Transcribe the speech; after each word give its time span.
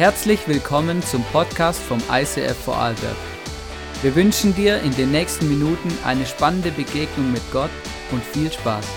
Herzlich 0.00 0.48
willkommen 0.48 1.02
zum 1.02 1.22
Podcast 1.24 1.78
vom 1.78 1.98
ICF 2.10 2.56
Vorarlberg. 2.56 3.18
Wir 4.00 4.16
wünschen 4.16 4.54
dir 4.54 4.80
in 4.80 4.92
den 4.92 5.10
nächsten 5.10 5.46
Minuten 5.46 5.90
eine 6.06 6.24
spannende 6.24 6.70
Begegnung 6.70 7.30
mit 7.30 7.42
Gott 7.52 7.68
und 8.10 8.24
viel 8.24 8.50
Spaß. 8.50 8.88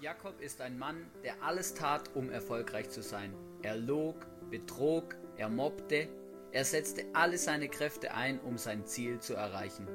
Jakob 0.00 0.40
ist 0.40 0.62
ein 0.62 0.78
Mann, 0.78 0.96
der 1.22 1.34
alles 1.42 1.74
tat, 1.74 2.12
um 2.14 2.30
erfolgreich 2.30 2.88
zu 2.88 3.02
sein. 3.02 3.34
Er 3.60 3.76
log, 3.76 4.26
betrog, 4.48 5.16
er 5.36 5.50
mobbte, 5.50 6.08
er 6.50 6.64
setzte 6.64 7.04
alle 7.12 7.36
seine 7.36 7.68
Kräfte 7.68 8.14
ein, 8.14 8.40
um 8.40 8.56
sein 8.56 8.86
Ziel 8.86 9.18
zu 9.18 9.34
erreichen. 9.34 9.86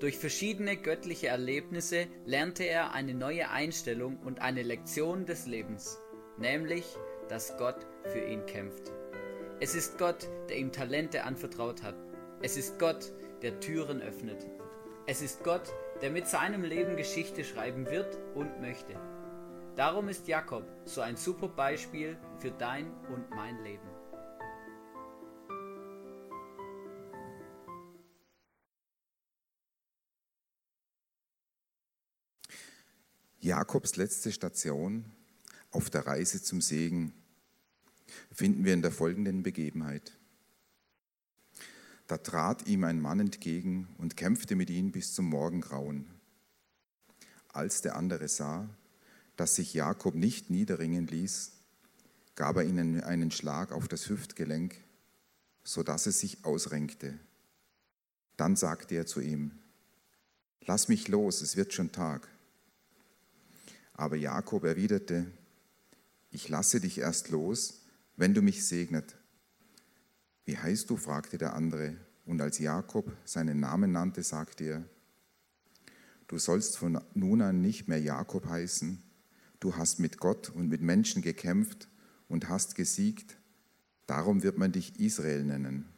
Durch 0.00 0.16
verschiedene 0.16 0.76
göttliche 0.76 1.26
Erlebnisse 1.26 2.06
lernte 2.24 2.62
er 2.62 2.92
eine 2.92 3.14
neue 3.14 3.50
Einstellung 3.50 4.18
und 4.18 4.40
eine 4.40 4.62
Lektion 4.62 5.26
des 5.26 5.46
Lebens, 5.46 5.98
nämlich, 6.36 6.84
dass 7.28 7.56
Gott 7.56 7.84
für 8.04 8.20
ihn 8.20 8.46
kämpft. 8.46 8.92
Es 9.58 9.74
ist 9.74 9.98
Gott, 9.98 10.28
der 10.48 10.58
ihm 10.58 10.70
Talente 10.70 11.24
anvertraut 11.24 11.82
hat. 11.82 11.96
Es 12.42 12.56
ist 12.56 12.78
Gott, 12.78 13.12
der 13.42 13.58
Türen 13.58 14.00
öffnet. 14.00 14.46
Es 15.06 15.20
ist 15.20 15.42
Gott, 15.42 15.72
der 16.00 16.10
mit 16.10 16.28
seinem 16.28 16.62
Leben 16.62 16.96
Geschichte 16.96 17.42
schreiben 17.42 17.90
wird 17.90 18.18
und 18.36 18.60
möchte. 18.60 18.94
Darum 19.74 20.08
ist 20.08 20.28
Jakob 20.28 20.62
so 20.84 21.00
ein 21.00 21.16
super 21.16 21.48
Beispiel 21.48 22.16
für 22.38 22.52
dein 22.52 22.86
und 23.12 23.30
mein 23.30 23.64
Leben. 23.64 23.97
Jakobs 33.40 33.96
letzte 33.96 34.32
Station 34.32 35.04
auf 35.70 35.90
der 35.90 36.06
Reise 36.06 36.42
zum 36.42 36.60
Segen 36.60 37.12
finden 38.32 38.64
wir 38.64 38.74
in 38.74 38.82
der 38.82 38.90
folgenden 38.90 39.42
Begebenheit. 39.42 40.18
Da 42.08 42.18
trat 42.18 42.66
ihm 42.66 42.84
ein 42.84 43.00
Mann 43.00 43.20
entgegen 43.20 43.94
und 43.98 44.16
kämpfte 44.16 44.56
mit 44.56 44.70
ihm 44.70 44.90
bis 44.90 45.14
zum 45.14 45.26
Morgengrauen. 45.26 46.06
Als 47.48 47.80
der 47.80 47.96
andere 47.96 48.28
sah, 48.28 48.68
dass 49.36 49.54
sich 49.54 49.72
Jakob 49.72 50.14
nicht 50.14 50.50
niederringen 50.50 51.06
ließ, 51.06 51.52
gab 52.34 52.56
er 52.56 52.64
ihnen 52.64 53.02
einen 53.02 53.30
Schlag 53.30 53.72
auf 53.72 53.86
das 53.86 54.08
Hüftgelenk, 54.08 54.74
so 55.62 55.82
dass 55.82 56.06
es 56.06 56.18
sich 56.18 56.44
ausrenkte. 56.44 57.18
Dann 58.36 58.56
sagte 58.56 58.94
er 58.94 59.06
zu 59.06 59.20
ihm, 59.20 59.52
Lass 60.62 60.88
mich 60.88 61.08
los, 61.08 61.40
es 61.40 61.56
wird 61.56 61.72
schon 61.72 61.92
Tag. 61.92 62.28
Aber 63.98 64.14
Jakob 64.14 64.62
erwiderte, 64.62 65.26
ich 66.30 66.48
lasse 66.48 66.80
dich 66.80 66.98
erst 66.98 67.30
los, 67.30 67.82
wenn 68.16 68.32
du 68.32 68.42
mich 68.42 68.64
segnet. 68.64 69.16
Wie 70.44 70.56
heißt 70.56 70.88
du? 70.88 70.96
fragte 70.96 71.36
der 71.36 71.54
andere. 71.54 71.96
Und 72.24 72.40
als 72.40 72.60
Jakob 72.60 73.10
seinen 73.24 73.58
Namen 73.58 73.90
nannte, 73.90 74.22
sagte 74.22 74.64
er, 74.64 74.84
du 76.28 76.38
sollst 76.38 76.78
von 76.78 77.00
nun 77.14 77.42
an 77.42 77.60
nicht 77.60 77.88
mehr 77.88 78.00
Jakob 78.00 78.46
heißen, 78.46 79.02
du 79.58 79.74
hast 79.74 79.98
mit 79.98 80.18
Gott 80.18 80.48
und 80.50 80.68
mit 80.68 80.80
Menschen 80.80 81.20
gekämpft 81.20 81.88
und 82.28 82.48
hast 82.48 82.76
gesiegt, 82.76 83.36
darum 84.06 84.44
wird 84.44 84.58
man 84.58 84.70
dich 84.70 85.00
Israel 85.00 85.42
nennen. 85.42 85.88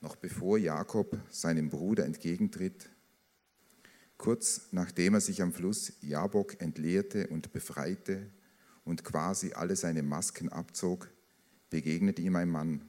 Noch 0.00 0.16
bevor 0.16 0.56
Jakob 0.56 1.18
seinem 1.28 1.68
Bruder 1.68 2.06
entgegentritt, 2.06 2.88
Kurz 4.18 4.68
nachdem 4.70 5.14
er 5.14 5.20
sich 5.20 5.42
am 5.42 5.52
Fluss 5.52 5.92
Jabok 6.00 6.60
entleerte 6.60 7.26
und 7.28 7.52
befreite 7.52 8.30
und 8.84 9.04
quasi 9.04 9.52
alle 9.52 9.76
seine 9.76 10.02
Masken 10.02 10.48
abzog, 10.48 11.10
begegnet 11.70 12.18
ihm 12.18 12.36
ein 12.36 12.48
Mann, 12.48 12.88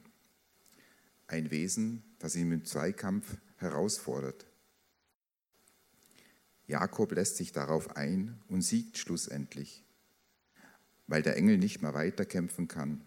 ein 1.26 1.50
Wesen, 1.50 2.02
das 2.18 2.36
ihn 2.36 2.50
im 2.52 2.64
Zweikampf 2.64 3.36
herausfordert. 3.56 4.46
Jakob 6.66 7.12
lässt 7.12 7.36
sich 7.36 7.52
darauf 7.52 7.96
ein 7.96 8.40
und 8.48 8.62
siegt 8.62 8.98
schlussendlich, 8.98 9.84
weil 11.06 11.22
der 11.22 11.36
Engel 11.36 11.58
nicht 11.58 11.82
mehr 11.82 11.94
weiterkämpfen 11.94 12.68
kann. 12.68 13.02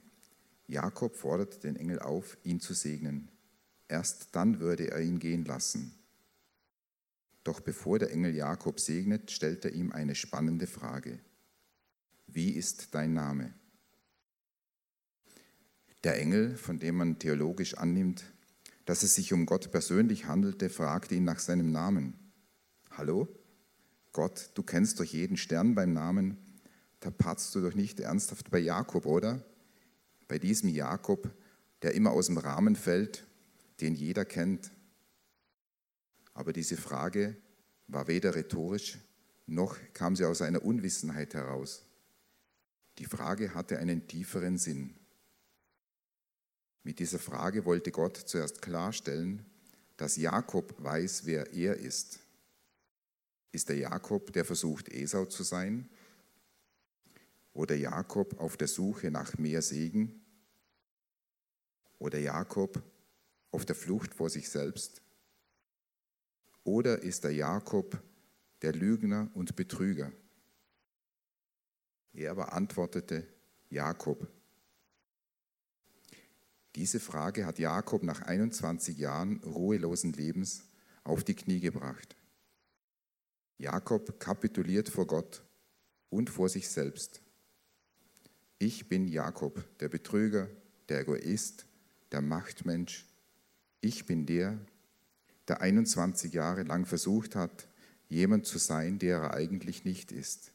Jakob 0.67 1.15
fordert 1.15 1.63
den 1.63 1.75
Engel 1.75 1.99
auf, 1.99 2.37
ihn 2.43 2.59
zu 2.59 2.73
segnen. 2.73 3.29
Erst 3.87 4.29
dann 4.35 4.59
würde 4.59 4.89
er 4.89 5.01
ihn 5.01 5.19
gehen 5.19 5.45
lassen. 5.45 5.93
Doch 7.43 7.59
bevor 7.59 7.99
der 7.99 8.11
Engel 8.11 8.35
Jakob 8.35 8.79
segnet, 8.79 9.31
stellt 9.31 9.65
er 9.65 9.73
ihm 9.73 9.91
eine 9.91 10.15
spannende 10.15 10.67
Frage. 10.67 11.19
Wie 12.27 12.51
ist 12.51 12.93
dein 12.93 13.13
Name? 13.13 13.53
Der 16.03 16.19
Engel, 16.19 16.55
von 16.55 16.79
dem 16.79 16.95
man 16.95 17.19
theologisch 17.19 17.77
annimmt, 17.77 18.23
dass 18.85 19.03
es 19.03 19.15
sich 19.15 19.33
um 19.33 19.45
Gott 19.45 19.71
persönlich 19.71 20.25
handelte, 20.25 20.69
fragte 20.69 21.15
ihn 21.15 21.23
nach 21.23 21.39
seinem 21.39 21.71
Namen. 21.71 22.13
Hallo? 22.91 23.27
Gott, 24.11 24.51
du 24.55 24.63
kennst 24.63 24.99
doch 24.99 25.05
jeden 25.05 25.37
Stern 25.37 25.75
beim 25.75 25.93
Namen, 25.93 26.37
da 26.99 27.09
patzt 27.09 27.55
du 27.55 27.61
doch 27.61 27.73
nicht 27.73 27.99
ernsthaft 27.99 28.51
bei 28.51 28.59
Jakob, 28.59 29.05
oder? 29.05 29.43
Bei 30.27 30.37
diesem 30.37 30.69
Jakob, 30.69 31.31
der 31.81 31.93
immer 31.93 32.11
aus 32.11 32.27
dem 32.27 32.37
Rahmen 32.37 32.75
fällt, 32.75 33.25
den 33.79 33.95
jeder 33.95 34.25
kennt. 34.25 34.71
Aber 36.33 36.53
diese 36.53 36.77
Frage 36.77 37.35
war 37.87 38.07
weder 38.07 38.35
rhetorisch, 38.35 38.97
noch 39.47 39.77
kam 39.93 40.15
sie 40.15 40.25
aus 40.25 40.41
einer 40.41 40.63
Unwissenheit 40.63 41.33
heraus. 41.33 41.85
Die 42.97 43.05
Frage 43.05 43.53
hatte 43.53 43.79
einen 43.79 44.07
tieferen 44.07 44.57
Sinn. 44.57 44.95
Mit 46.83 46.99
dieser 46.99 47.19
Frage 47.19 47.65
wollte 47.65 47.91
Gott 47.91 48.17
zuerst 48.17 48.61
klarstellen, 48.61 49.45
dass 49.97 50.15
Jakob 50.15 50.73
weiß, 50.81 51.25
wer 51.25 51.53
er 51.53 51.75
ist. 51.75 52.19
Ist 53.51 53.69
der 53.69 53.77
Jakob, 53.77 54.31
der 54.33 54.45
versucht, 54.45 54.89
Esau 54.89 55.25
zu 55.25 55.43
sein? 55.43 55.89
Oder 57.53 57.75
Jakob 57.75 58.39
auf 58.39 58.55
der 58.57 58.67
Suche 58.67 59.11
nach 59.11 59.37
mehr 59.37 59.61
Segen? 59.61 60.21
Oder 61.99 62.17
Jakob 62.17 62.81
auf 63.51 63.65
der 63.65 63.75
Flucht 63.75 64.13
vor 64.13 64.29
sich 64.29 64.49
selbst? 64.49 65.01
Oder 66.63 67.01
ist 67.01 67.23
der 67.23 67.33
Jakob 67.33 68.01
der 68.61 68.73
Lügner 68.73 69.29
und 69.33 69.55
Betrüger? 69.55 70.11
Er 72.13 72.31
aber 72.31 72.53
antwortete, 72.53 73.25
Jakob. 73.69 74.27
Diese 76.75 76.99
Frage 76.99 77.45
hat 77.45 77.59
Jakob 77.59 78.03
nach 78.03 78.21
21 78.21 78.97
Jahren 78.97 79.41
ruhelosen 79.43 80.13
Lebens 80.13 80.63
auf 81.03 81.23
die 81.23 81.35
Knie 81.35 81.59
gebracht. 81.59 82.15
Jakob 83.57 84.19
kapituliert 84.19 84.89
vor 84.89 85.07
Gott 85.07 85.43
und 86.09 86.29
vor 86.29 86.49
sich 86.49 86.69
selbst. 86.69 87.21
Ich 88.59 88.87
bin 88.87 89.07
Jakob, 89.07 89.65
der 89.79 89.89
Betrüger, 89.89 90.49
der 90.89 91.01
Egoist, 91.01 91.65
der 92.11 92.21
Machtmensch. 92.21 93.05
Ich 93.81 94.05
bin 94.05 94.25
der, 94.25 94.59
der 95.51 95.59
21 95.59 96.31
Jahre 96.31 96.63
lang 96.63 96.85
versucht 96.85 97.35
hat, 97.35 97.67
jemand 98.07 98.45
zu 98.45 98.57
sein, 98.57 98.99
der 98.99 99.17
er 99.17 99.33
eigentlich 99.33 99.83
nicht 99.83 100.13
ist. 100.13 100.53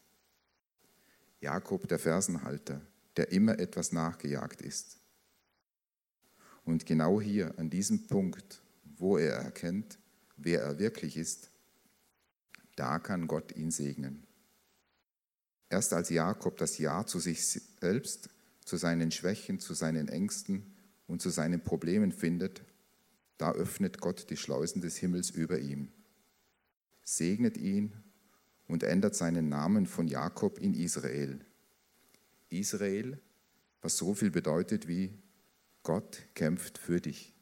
Jakob 1.38 1.86
der 1.86 1.98
Fersenhalter, 1.98 2.80
der 3.18 3.30
immer 3.30 3.58
etwas 3.58 3.92
nachgejagt 3.92 4.62
ist. 4.62 4.96
Und 6.64 6.86
genau 6.86 7.20
hier, 7.20 7.58
an 7.58 7.68
diesem 7.68 8.06
Punkt, 8.06 8.62
wo 8.96 9.18
er 9.18 9.34
erkennt, 9.34 9.98
wer 10.38 10.62
er 10.62 10.78
wirklich 10.78 11.18
ist, 11.18 11.50
da 12.74 12.98
kann 12.98 13.26
Gott 13.26 13.54
ihn 13.54 13.70
segnen. 13.70 14.26
Erst 15.68 15.92
als 15.92 16.08
Jakob 16.08 16.56
das 16.56 16.78
Ja 16.78 17.04
zu 17.04 17.18
sich 17.18 17.46
selbst, 17.46 18.30
zu 18.64 18.78
seinen 18.78 19.10
Schwächen, 19.10 19.60
zu 19.60 19.74
seinen 19.74 20.08
Ängsten 20.08 20.74
und 21.06 21.20
zu 21.20 21.28
seinen 21.28 21.60
Problemen 21.60 22.12
findet, 22.12 22.62
da 23.38 23.52
öffnet 23.52 24.00
Gott 24.00 24.30
die 24.30 24.36
Schleusen 24.36 24.80
des 24.80 24.96
Himmels 24.96 25.30
über 25.30 25.58
ihm, 25.58 25.92
segnet 27.02 27.56
ihn 27.56 27.92
und 28.66 28.82
ändert 28.82 29.14
seinen 29.14 29.48
Namen 29.48 29.86
von 29.86 30.08
Jakob 30.08 30.58
in 30.58 30.74
Israel. 30.74 31.44
Israel, 32.48 33.20
was 33.82 33.96
so 33.96 34.14
viel 34.14 34.30
bedeutet 34.30 34.88
wie 34.88 35.18
Gott 35.82 36.26
kämpft 36.34 36.78
für 36.78 37.00
dich. 37.00 37.36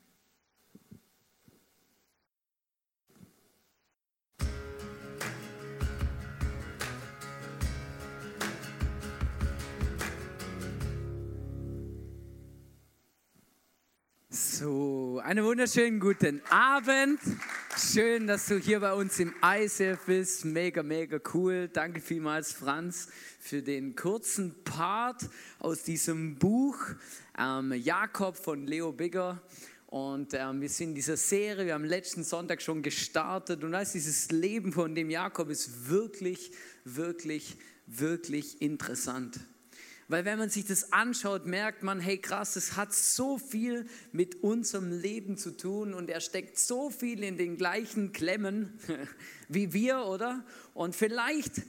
So, 14.28 14.83
einen 15.18 15.44
wunderschönen 15.44 16.00
guten 16.00 16.40
Abend. 16.48 17.20
Schön, 17.76 18.26
dass 18.26 18.46
du 18.46 18.58
hier 18.58 18.80
bei 18.80 18.94
uns 18.94 19.18
im 19.20 19.34
ISF 19.42 19.98
bist. 20.06 20.44
Mega, 20.44 20.82
mega 20.82 21.18
cool. 21.34 21.68
Danke 21.68 22.00
vielmals, 22.00 22.52
Franz, 22.52 23.08
für 23.38 23.62
den 23.62 23.94
kurzen 23.94 24.54
Part 24.64 25.28
aus 25.58 25.82
diesem 25.82 26.36
Buch 26.36 26.78
ähm, 27.38 27.72
Jakob 27.72 28.36
von 28.36 28.66
Leo 28.66 28.92
Bigger. 28.92 29.42
Und 29.86 30.34
ähm, 30.34 30.60
wir 30.60 30.68
sind 30.68 30.88
in 30.88 30.94
dieser 30.94 31.16
Serie, 31.16 31.66
wir 31.66 31.74
haben 31.74 31.84
letzten 31.84 32.24
Sonntag 32.24 32.62
schon 32.62 32.82
gestartet. 32.82 33.62
Und 33.62 33.72
weißt, 33.72 33.94
dieses 33.94 34.30
Leben 34.30 34.72
von 34.72 34.94
dem 34.94 35.10
Jakob 35.10 35.50
ist 35.50 35.88
wirklich, 35.88 36.50
wirklich, 36.84 37.56
wirklich 37.86 38.62
interessant. 38.62 39.38
Weil 40.08 40.24
wenn 40.24 40.38
man 40.38 40.50
sich 40.50 40.66
das 40.66 40.92
anschaut, 40.92 41.46
merkt 41.46 41.82
man, 41.82 42.00
hey 42.00 42.18
krass, 42.18 42.56
es 42.56 42.76
hat 42.76 42.92
so 42.92 43.38
viel 43.38 43.86
mit 44.12 44.42
unserem 44.42 44.92
Leben 44.92 45.36
zu 45.38 45.56
tun 45.56 45.94
und 45.94 46.10
er 46.10 46.20
steckt 46.20 46.58
so 46.58 46.90
viel 46.90 47.22
in 47.22 47.38
den 47.38 47.56
gleichen 47.56 48.12
Klemmen 48.12 48.78
wie 49.48 49.72
wir, 49.72 50.04
oder? 50.06 50.44
Und 50.74 50.94
vielleicht 50.94 51.62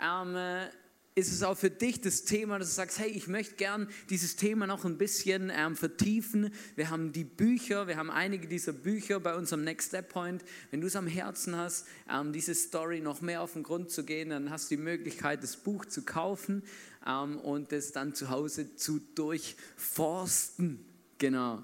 ähm, 0.00 0.34
äh, 0.36 0.68
ist 1.14 1.30
es 1.30 1.42
auch 1.42 1.56
für 1.56 1.68
dich 1.68 2.00
das 2.00 2.24
Thema, 2.24 2.58
dass 2.58 2.68
du 2.68 2.74
sagst, 2.74 2.98
hey, 2.98 3.10
ich 3.10 3.28
möchte 3.28 3.56
gern 3.56 3.88
dieses 4.08 4.36
Thema 4.36 4.66
noch 4.66 4.86
ein 4.86 4.96
bisschen 4.96 5.52
ähm, 5.54 5.76
vertiefen. 5.76 6.52
Wir 6.74 6.88
haben 6.88 7.12
die 7.12 7.24
Bücher, 7.24 7.86
wir 7.86 7.98
haben 7.98 8.10
einige 8.10 8.48
dieser 8.48 8.72
Bücher 8.72 9.20
bei 9.20 9.34
unserem 9.34 9.64
Next 9.64 9.88
Step 9.88 10.08
Point. 10.08 10.42
Wenn 10.70 10.80
du 10.80 10.86
es 10.86 10.96
am 10.96 11.06
Herzen 11.06 11.56
hast, 11.56 11.86
ähm, 12.10 12.32
diese 12.32 12.54
Story 12.54 13.00
noch 13.00 13.20
mehr 13.20 13.42
auf 13.42 13.52
den 13.52 13.62
Grund 13.62 13.90
zu 13.90 14.04
gehen, 14.04 14.30
dann 14.30 14.48
hast 14.48 14.70
du 14.70 14.76
die 14.76 14.82
Möglichkeit, 14.82 15.42
das 15.42 15.56
Buch 15.56 15.84
zu 15.84 16.02
kaufen 16.02 16.62
ähm, 17.06 17.38
und 17.38 17.72
es 17.72 17.92
dann 17.92 18.14
zu 18.14 18.30
Hause 18.30 18.76
zu 18.76 19.00
durchforsten. 19.14 20.84
Genau. 21.18 21.62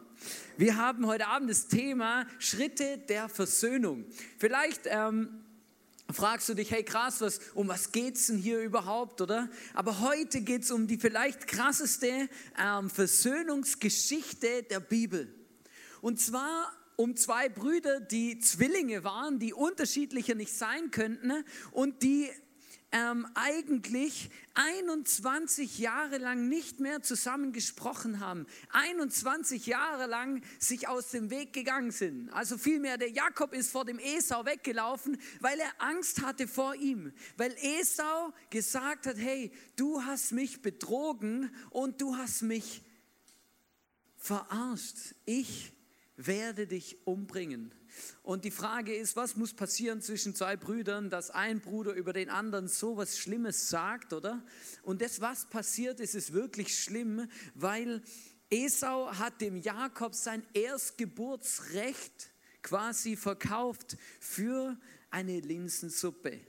Wir 0.57 0.77
haben 0.77 1.07
heute 1.07 1.27
Abend 1.27 1.51
das 1.51 1.69
Thema 1.69 2.27
Schritte 2.39 2.99
der 2.99 3.29
Versöhnung. 3.29 4.05
Vielleicht 4.39 4.83
ähm, 4.87 5.45
fragst 6.13 6.49
du 6.49 6.55
dich, 6.55 6.71
hey 6.71 6.83
krass, 6.83 7.21
was, 7.21 7.41
um 7.55 7.69
was 7.69 7.93
geht 7.93 8.17
es 8.17 8.27
denn 8.29 8.39
hier 8.39 8.61
überhaupt, 8.61 9.21
oder? 9.21 9.49
Aber 9.75 10.01
heute 10.01 10.41
geht 10.41 10.63
es 10.63 10.71
um 10.71 10.87
die 10.87 10.97
vielleicht 10.97 11.47
krasseste 11.47 12.29
ähm, 12.59 12.91
Versöhnungsgeschichte 12.91 14.63
der 14.65 14.81
Bibel. 14.81 15.33
Und 16.01 16.21
zwar 16.21 16.73
um 16.97 17.15
zwei 17.15 17.49
Brüder, 17.49 18.01
die 18.01 18.41
Zwillinge 18.41 19.05
waren, 19.05 19.39
die 19.39 19.53
unterschiedlicher 19.53 20.35
nicht 20.35 20.53
sein 20.53 20.91
könnten 20.91 21.45
und 21.71 22.03
die 22.03 22.29
ähm, 22.91 23.27
eigentlich 23.35 24.31
21 24.55 25.79
Jahre 25.79 26.19
lang 26.19 26.49
nicht 26.49 26.81
mehr 26.81 27.03
zusammen 27.03 27.53
gesprochen 27.53 28.21
haben, 28.21 28.47
21 28.71 29.67
Jahre 29.67 30.07
lang 30.07 30.43
sich 30.59 30.89
aus 30.89 31.11
dem 31.11 31.31
Weg 31.31 31.53
gegangen 31.53 31.91
sind. 31.91 32.31
Also 32.31 32.57
vielmehr, 32.57 32.97
der 32.97 33.11
Jakob 33.11 33.53
ist 33.53 33.71
vor 33.71 33.85
dem 33.85 33.99
Esau 33.99 34.47
weggelaufen, 34.47 35.19
weil 35.41 35.61
er 35.61 35.73
Angst 35.79 36.23
hatte 36.23 36.49
vor 36.49 36.75
ihm, 36.75 37.13
weil 37.37 37.55
Esau 37.61 38.33
gesagt 38.51 39.07
hat, 39.07 39.19
hey, 39.19 39.53
du 39.77 40.03
hast 40.03 40.33
mich 40.33 40.63
betrogen 40.63 41.55
und 41.71 42.01
du 42.01 42.17
hast 42.17 42.43
mich 42.43 42.83
verarscht. 44.17 45.15
Ich 45.27 45.73
werde 46.17 46.67
dich 46.67 46.99
umbringen. 47.07 47.73
Und 48.23 48.45
die 48.45 48.51
Frage 48.51 48.95
ist, 48.95 49.17
was 49.17 49.37
muss 49.37 49.55
passieren 49.55 50.01
zwischen 50.03 50.35
zwei 50.35 50.57
Brüdern, 50.57 51.11
dass 51.11 51.31
ein 51.31 51.61
Bruder 51.61 51.93
über 51.93 52.13
den 52.13 52.31
anderen 52.31 52.69
so 52.69 52.97
was 52.97 53.19
Schlimmes 53.19 53.69
sagt, 53.69 54.13
oder? 54.13 54.45
Und 54.83 55.03
das, 55.03 55.21
was 55.21 55.49
passiert 55.49 56.01
ist, 56.01 56.15
ist 56.15 56.33
wirklich 56.33 56.79
schlimm, 56.79 57.29
weil 57.55 58.03
Esau 58.51 59.11
hat 59.19 59.41
dem 59.41 59.57
Jakob 59.57 60.15
sein 60.15 60.43
Erstgeburtsrecht 60.55 62.31
quasi 62.63 63.17
verkauft 63.17 63.97
für 64.21 64.79
eine 65.11 65.41
Linsensuppe. 65.41 66.41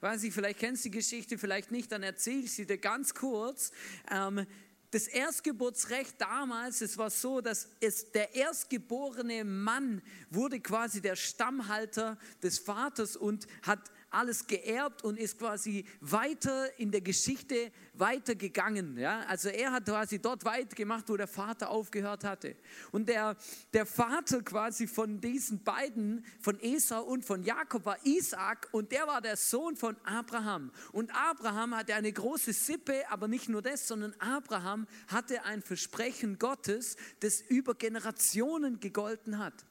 weiß 0.00 0.22
ich, 0.24 0.32
vielleicht 0.32 0.58
kennst 0.58 0.84
du 0.84 0.88
die 0.88 0.96
Geschichte, 0.96 1.38
vielleicht 1.38 1.70
nicht, 1.70 1.92
dann 1.92 2.02
erzähle 2.02 2.40
ich 2.40 2.52
sie 2.52 2.66
dir 2.66 2.78
ganz 2.78 3.14
kurz. 3.14 3.72
Ähm, 4.10 4.46
das 4.90 5.06
Erstgeburtsrecht 5.06 6.20
damals, 6.20 6.80
es 6.80 6.98
war 6.98 7.10
so, 7.10 7.40
dass 7.40 7.68
es 7.80 8.10
der 8.10 8.34
erstgeborene 8.34 9.44
Mann 9.44 10.02
wurde 10.30 10.60
quasi 10.60 11.00
der 11.00 11.16
Stammhalter 11.16 12.18
des 12.42 12.58
Vaters 12.58 13.16
und 13.16 13.46
hat 13.62 13.90
alles 14.10 14.46
geerbt 14.46 15.04
und 15.04 15.18
ist 15.18 15.38
quasi 15.38 15.84
weiter 16.00 16.78
in 16.78 16.90
der 16.90 17.00
Geschichte 17.00 17.72
weitergegangen. 17.94 18.98
Ja? 18.98 19.20
Also 19.28 19.48
er 19.48 19.72
hat 19.72 19.84
quasi 19.84 20.20
dort 20.20 20.44
weit 20.44 20.74
gemacht, 20.74 21.04
wo 21.08 21.16
der 21.16 21.28
Vater 21.28 21.70
aufgehört 21.70 22.24
hatte. 22.24 22.56
Und 22.90 23.08
der, 23.08 23.36
der 23.72 23.86
Vater 23.86 24.42
quasi 24.42 24.86
von 24.86 25.20
diesen 25.20 25.62
beiden, 25.62 26.24
von 26.40 26.58
Esau 26.60 27.02
und 27.02 27.24
von 27.24 27.42
Jakob, 27.42 27.84
war 27.84 27.98
Isaac 28.04 28.68
und 28.72 28.92
der 28.92 29.06
war 29.06 29.20
der 29.20 29.36
Sohn 29.36 29.76
von 29.76 29.96
Abraham. 30.04 30.72
Und 30.92 31.14
Abraham 31.14 31.76
hatte 31.76 31.94
eine 31.94 32.12
große 32.12 32.52
Sippe, 32.52 33.08
aber 33.10 33.28
nicht 33.28 33.48
nur 33.48 33.62
das, 33.62 33.86
sondern 33.86 34.14
Abraham 34.18 34.86
hatte 35.08 35.44
ein 35.44 35.62
Versprechen 35.62 36.38
Gottes, 36.38 36.96
das 37.20 37.40
über 37.40 37.74
Generationen 37.74 38.80
gegolten 38.80 39.38
hat. 39.38 39.64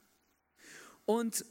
Und 1.06 1.44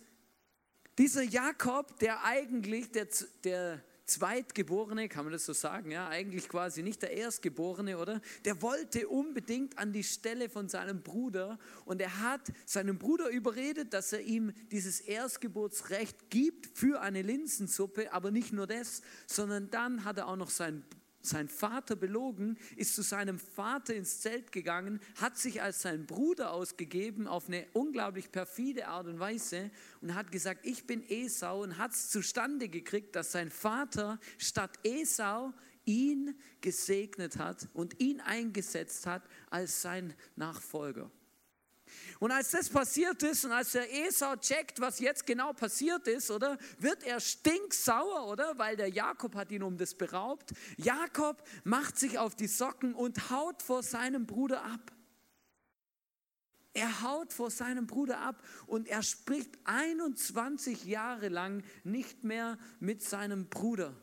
dieser 0.98 1.22
Jakob, 1.22 1.98
der 2.00 2.24
eigentlich 2.24 2.90
der, 2.90 3.06
der 3.44 3.82
Zweitgeborene, 4.08 5.08
kann 5.08 5.26
man 5.26 5.32
das 5.32 5.44
so 5.44 5.52
sagen, 5.52 5.90
ja, 5.90 6.08
eigentlich 6.08 6.48
quasi 6.48 6.82
nicht 6.82 7.02
der 7.02 7.12
Erstgeborene, 7.12 7.98
oder? 7.98 8.20
Der 8.44 8.62
wollte 8.62 9.06
unbedingt 9.06 9.78
an 9.78 9.92
die 9.92 10.02
Stelle 10.02 10.48
von 10.48 10.68
seinem 10.68 11.02
Bruder 11.02 11.58
und 11.84 12.00
er 12.00 12.20
hat 12.20 12.40
seinen 12.64 12.98
Bruder 12.98 13.28
überredet, 13.28 13.92
dass 13.92 14.12
er 14.12 14.22
ihm 14.22 14.52
dieses 14.72 15.00
Erstgeburtsrecht 15.00 16.30
gibt 16.30 16.66
für 16.76 17.00
eine 17.00 17.22
Linsensuppe, 17.22 18.12
aber 18.12 18.30
nicht 18.30 18.52
nur 18.52 18.66
das, 18.66 19.02
sondern 19.26 19.70
dann 19.70 20.04
hat 20.04 20.16
er 20.16 20.26
auch 20.26 20.36
noch 20.36 20.50
seinen 20.50 20.84
sein 21.28 21.48
Vater 21.48 21.96
belogen, 21.96 22.58
ist 22.76 22.94
zu 22.94 23.02
seinem 23.02 23.38
Vater 23.38 23.94
ins 23.94 24.20
Zelt 24.20 24.52
gegangen, 24.52 25.00
hat 25.20 25.36
sich 25.36 25.62
als 25.62 25.82
sein 25.82 26.06
Bruder 26.06 26.52
ausgegeben 26.52 27.26
auf 27.26 27.48
eine 27.48 27.66
unglaublich 27.72 28.32
perfide 28.32 28.88
Art 28.88 29.06
und 29.06 29.18
Weise 29.18 29.70
und 30.00 30.14
hat 30.14 30.32
gesagt, 30.32 30.66
ich 30.66 30.86
bin 30.86 31.02
Esau 31.08 31.62
und 31.62 31.78
hat 31.78 31.92
es 31.92 32.10
zustande 32.10 32.68
gekriegt, 32.68 33.16
dass 33.16 33.32
sein 33.32 33.50
Vater 33.50 34.18
statt 34.38 34.78
Esau 34.82 35.52
ihn 35.84 36.34
gesegnet 36.60 37.38
hat 37.38 37.68
und 37.72 37.98
ihn 38.00 38.20
eingesetzt 38.20 39.06
hat 39.06 39.22
als 39.50 39.80
sein 39.80 40.14
Nachfolger. 40.36 41.10
Und 42.18 42.32
als 42.32 42.50
das 42.50 42.68
passiert 42.68 43.22
ist 43.22 43.44
und 43.44 43.52
als 43.52 43.72
der 43.72 43.92
Esau 44.06 44.36
checkt, 44.36 44.80
was 44.80 44.98
jetzt 44.98 45.26
genau 45.26 45.52
passiert 45.52 46.06
ist, 46.08 46.30
oder, 46.30 46.58
wird 46.78 47.04
er 47.04 47.20
stinksauer, 47.20 48.26
oder, 48.28 48.58
weil 48.58 48.76
der 48.76 48.88
Jakob 48.88 49.34
hat 49.34 49.50
ihn 49.50 49.62
um 49.62 49.76
das 49.76 49.94
beraubt. 49.94 50.52
Jakob 50.76 51.42
macht 51.64 51.98
sich 51.98 52.18
auf 52.18 52.34
die 52.34 52.48
Socken 52.48 52.94
und 52.94 53.30
haut 53.30 53.62
vor 53.62 53.82
seinem 53.82 54.26
Bruder 54.26 54.64
ab. 54.64 54.92
Er 56.74 57.02
haut 57.02 57.32
vor 57.32 57.50
seinem 57.50 57.86
Bruder 57.86 58.20
ab 58.20 58.42
und 58.66 58.86
er 58.86 59.02
spricht 59.02 59.58
21 59.64 60.84
Jahre 60.84 61.28
lang 61.28 61.64
nicht 61.82 62.22
mehr 62.22 62.56
mit 62.78 63.02
seinem 63.02 63.48
Bruder. 63.48 63.96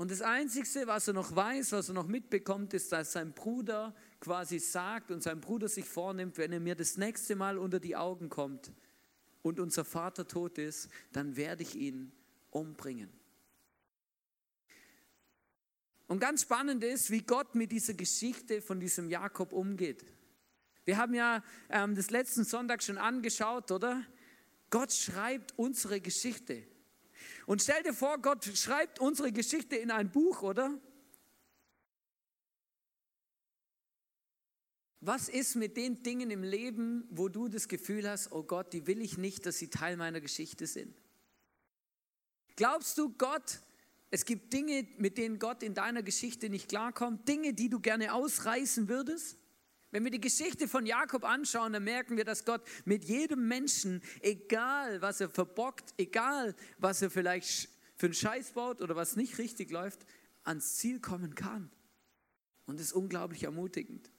Und 0.00 0.10
das 0.10 0.22
Einzige, 0.22 0.86
was 0.86 1.08
er 1.08 1.12
noch 1.12 1.36
weiß, 1.36 1.72
was 1.72 1.88
er 1.88 1.94
noch 1.94 2.06
mitbekommt, 2.06 2.72
ist, 2.72 2.90
dass 2.90 3.12
sein 3.12 3.34
Bruder 3.34 3.94
quasi 4.18 4.58
sagt 4.58 5.10
und 5.10 5.22
sein 5.22 5.42
Bruder 5.42 5.68
sich 5.68 5.84
vornimmt, 5.84 6.38
wenn 6.38 6.52
er 6.52 6.60
mir 6.60 6.74
das 6.74 6.96
nächste 6.96 7.36
Mal 7.36 7.58
unter 7.58 7.80
die 7.80 7.96
Augen 7.96 8.30
kommt 8.30 8.72
und 9.42 9.60
unser 9.60 9.84
Vater 9.84 10.26
tot 10.26 10.56
ist, 10.56 10.88
dann 11.12 11.36
werde 11.36 11.64
ich 11.64 11.74
ihn 11.76 12.12
umbringen. 12.48 13.10
Und 16.06 16.18
ganz 16.18 16.40
spannend 16.40 16.82
ist, 16.82 17.10
wie 17.10 17.20
Gott 17.20 17.54
mit 17.54 17.70
dieser 17.70 17.92
Geschichte 17.92 18.62
von 18.62 18.80
diesem 18.80 19.10
Jakob 19.10 19.52
umgeht. 19.52 20.06
Wir 20.86 20.96
haben 20.96 21.12
ja 21.12 21.44
ähm, 21.68 21.94
das 21.94 22.08
letzten 22.08 22.44
Sonntag 22.44 22.82
schon 22.82 22.96
angeschaut, 22.96 23.70
oder? 23.70 24.02
Gott 24.70 24.94
schreibt 24.94 25.52
unsere 25.58 26.00
Geschichte. 26.00 26.69
Und 27.50 27.60
stell 27.60 27.82
dir 27.82 27.94
vor, 27.94 28.18
Gott 28.18 28.44
schreibt 28.44 29.00
unsere 29.00 29.32
Geschichte 29.32 29.74
in 29.74 29.90
ein 29.90 30.12
Buch, 30.12 30.42
oder? 30.42 30.78
Was 35.00 35.28
ist 35.28 35.56
mit 35.56 35.76
den 35.76 36.04
Dingen 36.04 36.30
im 36.30 36.44
Leben, 36.44 37.08
wo 37.10 37.28
du 37.28 37.48
das 37.48 37.66
Gefühl 37.66 38.08
hast, 38.08 38.30
oh 38.30 38.44
Gott, 38.44 38.72
die 38.72 38.86
will 38.86 39.02
ich 39.02 39.18
nicht, 39.18 39.46
dass 39.46 39.58
sie 39.58 39.68
Teil 39.68 39.96
meiner 39.96 40.20
Geschichte 40.20 40.68
sind? 40.68 40.96
Glaubst 42.54 42.96
du, 42.98 43.12
Gott, 43.18 43.58
es 44.10 44.24
gibt 44.24 44.52
Dinge, 44.52 44.86
mit 44.98 45.18
denen 45.18 45.40
Gott 45.40 45.64
in 45.64 45.74
deiner 45.74 46.04
Geschichte 46.04 46.50
nicht 46.50 46.68
klarkommt, 46.68 47.26
Dinge, 47.26 47.52
die 47.52 47.68
du 47.68 47.80
gerne 47.80 48.14
ausreißen 48.14 48.88
würdest? 48.88 49.39
Wenn 49.90 50.04
wir 50.04 50.10
die 50.10 50.20
Geschichte 50.20 50.68
von 50.68 50.86
Jakob 50.86 51.24
anschauen, 51.24 51.72
dann 51.72 51.84
merken 51.84 52.16
wir, 52.16 52.24
dass 52.24 52.44
Gott 52.44 52.62
mit 52.84 53.04
jedem 53.04 53.48
Menschen, 53.48 54.02
egal 54.20 55.02
was 55.02 55.20
er 55.20 55.28
verbockt, 55.28 55.94
egal 55.98 56.54
was 56.78 57.02
er 57.02 57.10
vielleicht 57.10 57.68
für 57.96 58.06
einen 58.06 58.14
Scheiß 58.14 58.52
baut 58.52 58.80
oder 58.80 58.94
was 58.94 59.16
nicht 59.16 59.38
richtig 59.38 59.70
läuft, 59.70 60.06
ans 60.44 60.76
Ziel 60.76 61.00
kommen 61.00 61.34
kann. 61.34 61.70
Und 62.66 62.78
das 62.78 62.86
ist 62.86 62.92
unglaublich 62.92 63.42
ermutigend. 63.42 64.10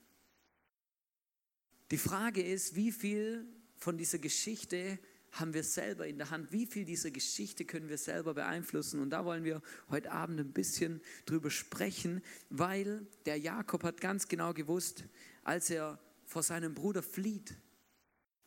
Die 1.90 1.98
Frage 1.98 2.42
ist, 2.42 2.76
wie 2.76 2.92
viel 2.92 3.46
von 3.76 3.96
dieser 3.96 4.18
Geschichte 4.18 4.98
haben 5.32 5.54
wir 5.54 5.64
selber 5.64 6.06
in 6.06 6.18
der 6.18 6.30
Hand? 6.30 6.52
Wie 6.52 6.66
viel 6.66 6.84
dieser 6.84 7.10
Geschichte 7.10 7.64
können 7.64 7.88
wir 7.88 7.96
selber 7.96 8.34
beeinflussen? 8.34 9.00
Und 9.00 9.10
da 9.10 9.24
wollen 9.24 9.44
wir 9.44 9.62
heute 9.90 10.12
Abend 10.12 10.38
ein 10.38 10.52
bisschen 10.52 11.00
drüber 11.24 11.50
sprechen, 11.50 12.22
weil 12.50 13.06
der 13.24 13.38
Jakob 13.38 13.82
hat 13.82 14.00
ganz 14.00 14.28
genau 14.28 14.52
gewusst, 14.52 15.04
als 15.42 15.70
er 15.70 15.98
vor 16.24 16.42
seinem 16.42 16.74
Bruder 16.74 17.02
flieht, 17.02 17.54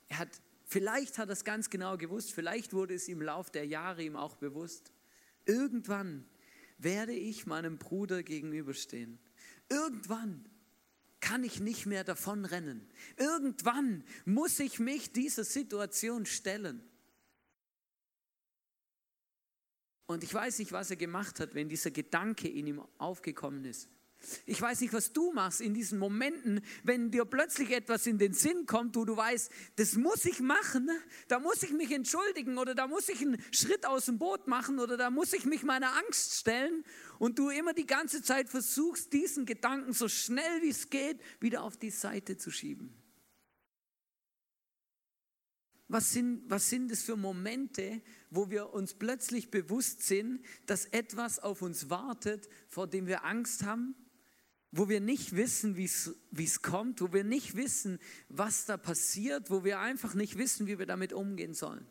er 0.08 0.20
hat, 0.20 0.42
vielleicht 0.66 1.18
hat 1.18 1.30
er 1.30 1.34
es 1.34 1.44
ganz 1.44 1.70
genau 1.70 1.98
gewusst, 1.98 2.34
vielleicht 2.34 2.74
wurde 2.74 2.94
es 2.94 3.08
im 3.08 3.22
Lauf 3.22 3.50
der 3.50 3.66
Jahre 3.66 4.04
ihm 4.04 4.16
auch 4.16 4.36
bewusst. 4.38 4.92
Irgendwann 5.46 6.26
werde 6.78 7.14
ich 7.14 7.46
meinem 7.46 7.78
Bruder 7.78 8.24
gegenüberstehen. 8.24 9.20
Irgendwann 9.70 10.50
kann 11.20 11.44
ich 11.44 11.60
nicht 11.60 11.86
mehr 11.86 12.04
davonrennen. 12.04 12.88
Irgendwann 13.18 14.04
muss 14.26 14.60
ich 14.60 14.80
mich 14.80 15.12
dieser 15.12 15.44
Situation 15.44 16.26
stellen. 16.26 16.84
Und 20.08 20.24
ich 20.24 20.34
weiß 20.34 20.60
nicht, 20.60 20.72
was 20.72 20.92
er 20.92 20.98
gemacht 20.98 21.40
hat, 21.40 21.56
wenn 21.56 21.68
dieser 21.68 21.90
Gedanke 21.90 22.48
in 22.48 22.68
ihm 22.68 22.82
aufgekommen 23.00 23.66
ist. 23.66 23.90
Ich 24.46 24.60
weiß 24.62 24.82
nicht, 24.82 24.94
was 24.94 25.14
du 25.14 25.32
machst 25.32 25.62
in 25.62 25.74
diesen 25.74 26.00
Momenten, 26.00 26.62
wenn 26.84 27.12
dir 27.12 27.26
plötzlich 27.26 27.72
etwas 27.72 28.08
in 28.08 28.18
den 28.18 28.34
Sinn 28.34 28.66
kommt, 28.66 28.96
wo 28.96 29.06
du 29.06 29.16
weißt, 29.16 29.52
das 29.76 29.96
muss 29.96 30.26
ich 30.26 30.40
machen, 30.40 30.90
da 31.28 31.40
muss 31.40 31.62
ich 31.64 31.72
mich 31.72 31.92
entschuldigen 31.92 32.58
oder 32.58 32.74
da 32.74 32.88
muss 32.88 33.10
ich 33.10 33.22
einen 33.22 33.42
Schritt 33.52 33.86
aus 33.86 34.06
dem 34.06 34.18
Boot 34.18 34.48
machen 34.48 34.80
oder 34.80 34.98
da 34.98 35.10
muss 35.10 35.34
ich 35.34 35.46
mich 35.46 35.64
meiner 35.64 35.96
Angst 35.98 36.40
stellen 36.40 36.84
und 37.20 37.38
du 37.38 37.50
immer 37.50 37.74
die 37.74 37.86
ganze 37.86 38.24
Zeit 38.24 38.50
versuchst, 38.50 39.14
diesen 39.14 39.46
Gedanken 39.46 39.94
so 39.94 40.08
schnell 40.08 40.62
wie 40.62 40.70
es 40.70 40.90
geht 40.90 41.20
wieder 41.40 41.62
auf 41.62 41.78
die 41.78 41.92
Seite 41.92 42.38
zu 42.38 42.52
schieben. 42.52 42.94
Was 45.88 46.12
sind, 46.14 46.50
was 46.50 46.70
sind 46.70 46.96
für 46.96 47.16
Momente, 47.16 48.02
wo 48.32 48.50
wir 48.50 48.74
uns 48.74 48.96
plötzlich 48.96 49.52
bewusst 49.52 50.02
sind, 50.02 50.44
dass 50.66 50.86
etwas 50.86 51.38
auf 51.38 51.62
uns 51.62 51.92
wartet, 51.92 52.50
vor 52.68 52.88
dem 52.88 53.06
wir 53.06 53.24
Angst 53.24 53.64
haben? 53.64 53.96
Wo 54.78 54.90
wir 54.90 55.00
nicht 55.00 55.36
wissen, 55.36 55.78
wie 55.78 55.86
es 56.44 56.62
kommt, 56.62 57.00
wo 57.00 57.14
wir 57.14 57.24
nicht 57.24 57.56
wissen, 57.56 57.98
was 58.28 58.66
da 58.66 58.76
passiert, 58.76 59.50
wo 59.50 59.64
wir 59.64 59.80
einfach 59.80 60.14
nicht 60.16 60.38
wissen, 60.38 60.68
wie 60.68 60.78
wir 60.78 60.86
damit 60.86 61.14
umgehen 61.14 61.54
sollen. 61.54 61.88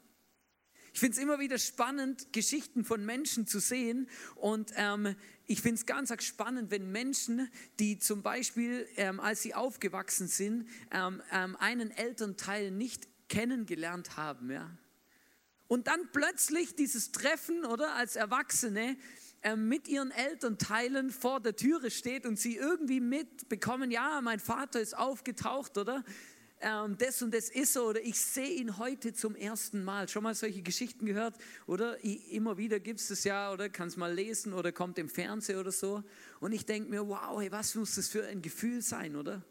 Ich 0.93 1.01
finde 1.01 1.17
es 1.17 1.23
immer 1.23 1.41
wieder 1.41 1.59
spannend, 1.59 2.33
Geschichten 2.33 2.85
von 2.85 3.05
Menschen 3.05 3.47
zu 3.49 3.59
sehen. 3.59 4.09
Und 4.37 4.73
ähm, 4.77 5.17
ich 5.47 5.61
finde 5.61 5.81
es 5.81 5.87
ganz 5.87 6.13
spannend, 6.23 6.71
wenn 6.71 6.93
Menschen, 6.93 7.51
die 7.81 7.99
zum 7.99 8.23
Beispiel, 8.23 8.87
ähm, 8.97 9.19
als 9.19 9.43
sie 9.43 9.55
aufgewachsen 9.55 10.29
sind, 10.29 10.69
ähm, 10.93 11.21
ähm, 11.33 11.57
einen 11.57 11.91
Elternteil 11.91 12.71
nicht 12.71 13.09
kennengelernt 13.29 14.17
haben. 14.17 14.51
Ja? 14.51 14.71
Und 15.67 15.89
dann 15.89 16.13
plötzlich 16.13 16.77
dieses 16.77 17.11
Treffen 17.11 17.65
oder 17.65 17.95
als 17.95 18.15
Erwachsene 18.15 18.97
mit 19.57 19.89
ihren 19.89 20.11
Elternteilen 20.11 21.11
vor 21.11 21.41
der 21.41 21.55
Türe 21.57 21.91
steht 21.91 22.27
und 22.27 22.39
sie 22.39 22.57
irgendwie 22.57 23.01
mitbekommen, 23.01 23.91
ja, 23.91 24.21
mein 24.23 24.41
Vater 24.41 24.81
ist 24.81 24.97
aufgetaucht, 24.97 25.77
oder? 25.77 26.03
Ähm, 26.61 26.97
das 26.99 27.21
und 27.21 27.35
das 27.35 27.51
ist 27.51 27.75
so, 27.75 27.89
oder 27.89 28.03
ich 28.03 28.19
sehe 28.19 28.49
ihn 28.49 28.79
heute 28.79 29.13
zum 29.13 29.37
ersten 29.37 29.85
Mal. 29.85 30.09
Schon 30.09 30.23
mal 30.23 30.35
solche 30.35 30.63
Geschichten 30.63 31.05
gehört, 31.05 31.37
oder? 31.67 32.03
Immer 32.03 32.57
wieder 32.57 32.81
gibt 32.81 33.01
es 33.01 33.09
das 33.09 33.25
ja, 33.25 33.53
oder? 33.53 33.69
Kannst 33.69 33.99
mal 33.99 34.13
lesen 34.13 34.55
oder 34.55 34.73
kommt 34.73 34.99
im 34.99 35.11
Fernsehen 35.11 35.59
oder 35.59 35.73
so. 35.73 36.03
Und 36.41 36.53
ich 36.53 36.65
denke 36.65 36.89
mir, 36.89 37.07
wow, 37.07 37.39
hey, 37.39 37.53
was 37.53 37.75
muss 37.75 37.97
das 37.97 38.09
für 38.09 38.27
ein 38.27 38.41
Gefühl 38.41 38.81
sein, 38.81 39.15
oder? 39.15 39.45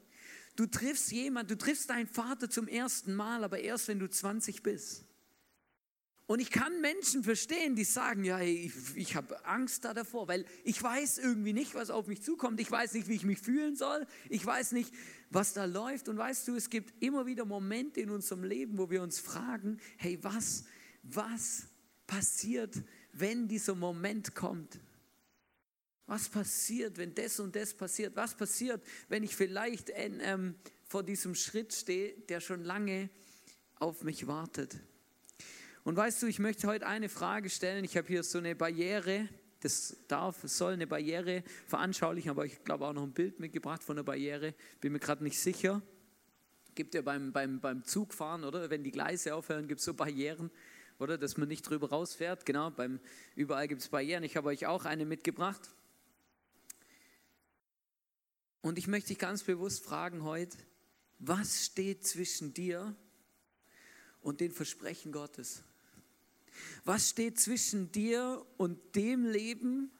Du 0.55 0.65
triffst 0.65 1.11
jemanden, 1.11 1.49
du 1.49 1.57
triffst 1.57 1.89
deinen 1.89 2.07
Vater 2.07 2.49
zum 2.49 2.67
ersten 2.67 3.13
Mal, 3.13 3.43
aber 3.43 3.59
erst 3.59 3.87
wenn 3.87 3.99
du 3.99 4.09
20 4.09 4.63
bist. 4.63 5.05
Und 6.25 6.39
ich 6.39 6.51
kann 6.51 6.79
Menschen 6.79 7.23
verstehen, 7.23 7.75
die 7.75 7.83
sagen, 7.83 8.23
ja, 8.23 8.39
ich, 8.39 8.71
ich 8.95 9.15
habe 9.15 9.45
Angst 9.45 9.83
da 9.83 9.93
davor, 9.93 10.29
weil 10.29 10.45
ich 10.63 10.81
weiß 10.81 11.17
irgendwie 11.17 11.51
nicht, 11.51 11.75
was 11.75 11.89
auf 11.89 12.07
mich 12.07 12.21
zukommt. 12.21 12.61
Ich 12.61 12.71
weiß 12.71 12.93
nicht, 12.93 13.09
wie 13.09 13.15
ich 13.15 13.25
mich 13.25 13.39
fühlen 13.39 13.75
soll. 13.75 14.07
Ich 14.29 14.45
weiß 14.45 14.71
nicht, 14.71 14.93
was 15.29 15.53
da 15.53 15.65
läuft. 15.65 16.07
Und 16.07 16.17
weißt 16.17 16.47
du, 16.47 16.55
es 16.55 16.69
gibt 16.69 17.03
immer 17.03 17.25
wieder 17.25 17.43
Momente 17.43 17.99
in 17.99 18.09
unserem 18.09 18.45
Leben, 18.45 18.77
wo 18.77 18.89
wir 18.89 19.01
uns 19.01 19.19
fragen, 19.19 19.79
hey, 19.97 20.17
was, 20.21 20.63
was 21.03 21.67
passiert, 22.07 22.81
wenn 23.11 23.49
dieser 23.49 23.75
Moment 23.75 24.33
kommt? 24.33 24.79
Was 26.05 26.29
passiert, 26.29 26.97
wenn 26.97 27.13
das 27.13 27.39
und 27.41 27.53
das 27.55 27.73
passiert? 27.73 28.15
Was 28.15 28.35
passiert, 28.35 28.81
wenn 29.09 29.23
ich 29.23 29.35
vielleicht 29.35 29.91
ähm, 29.93 30.55
vor 30.85 31.03
diesem 31.03 31.35
Schritt 31.35 31.73
stehe, 31.73 32.13
der 32.29 32.39
schon 32.39 32.63
lange 32.63 33.09
auf 33.75 34.03
mich 34.03 34.25
wartet? 34.27 34.79
Und 35.83 35.97
weißt 35.97 36.21
du, 36.21 36.27
ich 36.27 36.39
möchte 36.39 36.67
heute 36.67 36.87
eine 36.87 37.09
Frage 37.09 37.49
stellen. 37.49 37.83
Ich 37.83 37.97
habe 37.97 38.07
hier 38.07 38.23
so 38.23 38.37
eine 38.37 38.55
Barriere, 38.55 39.27
das 39.59 39.97
darf, 40.07 40.37
soll 40.43 40.73
eine 40.73 40.87
Barriere 40.87 41.43
veranschaulichen, 41.67 42.31
aber 42.31 42.45
ich 42.45 42.63
glaube 42.63 42.87
auch 42.87 42.93
noch 42.93 43.03
ein 43.03 43.11
Bild 43.11 43.39
mitgebracht 43.39 43.83
von 43.83 43.97
der 43.97 44.03
Barriere. 44.03 44.53
Bin 44.79 44.93
mir 44.93 44.99
gerade 44.99 45.23
nicht 45.23 45.39
sicher. 45.39 45.81
Gibt 46.73 46.95
ja 46.95 47.01
beim, 47.01 47.33
beim, 47.33 47.59
beim 47.59 47.83
Zugfahren, 47.83 48.45
oder? 48.45 48.69
Wenn 48.69 48.83
die 48.83 48.91
Gleise 48.91 49.35
aufhören, 49.35 49.67
gibt 49.67 49.79
es 49.79 49.85
so 49.85 49.93
Barrieren, 49.93 50.51
oder? 50.99 51.17
Dass 51.17 51.35
man 51.37 51.49
nicht 51.49 51.63
drüber 51.63 51.89
rausfährt. 51.89 52.45
Genau, 52.45 52.71
beim, 52.71 52.99
überall 53.35 53.67
gibt 53.67 53.81
es 53.81 53.89
Barrieren. 53.89 54.23
Ich 54.23 54.37
habe 54.37 54.47
euch 54.49 54.65
auch 54.65 54.85
eine 54.85 55.05
mitgebracht. 55.05 55.69
Und 58.61 58.77
ich 58.77 58.87
möchte 58.87 59.09
dich 59.09 59.19
ganz 59.19 59.43
bewusst 59.43 59.83
fragen 59.83 60.23
heute, 60.23 60.57
was 61.19 61.65
steht 61.65 62.07
zwischen 62.07 62.53
dir 62.53 62.95
und 64.21 64.39
den 64.39 64.51
Versprechen 64.51 65.11
Gottes? 65.11 65.63
Was 66.83 67.09
steht 67.09 67.39
zwischen 67.39 67.91
dir 67.91 68.45
und 68.57 68.95
dem 68.95 69.25
Leben, 69.25 69.91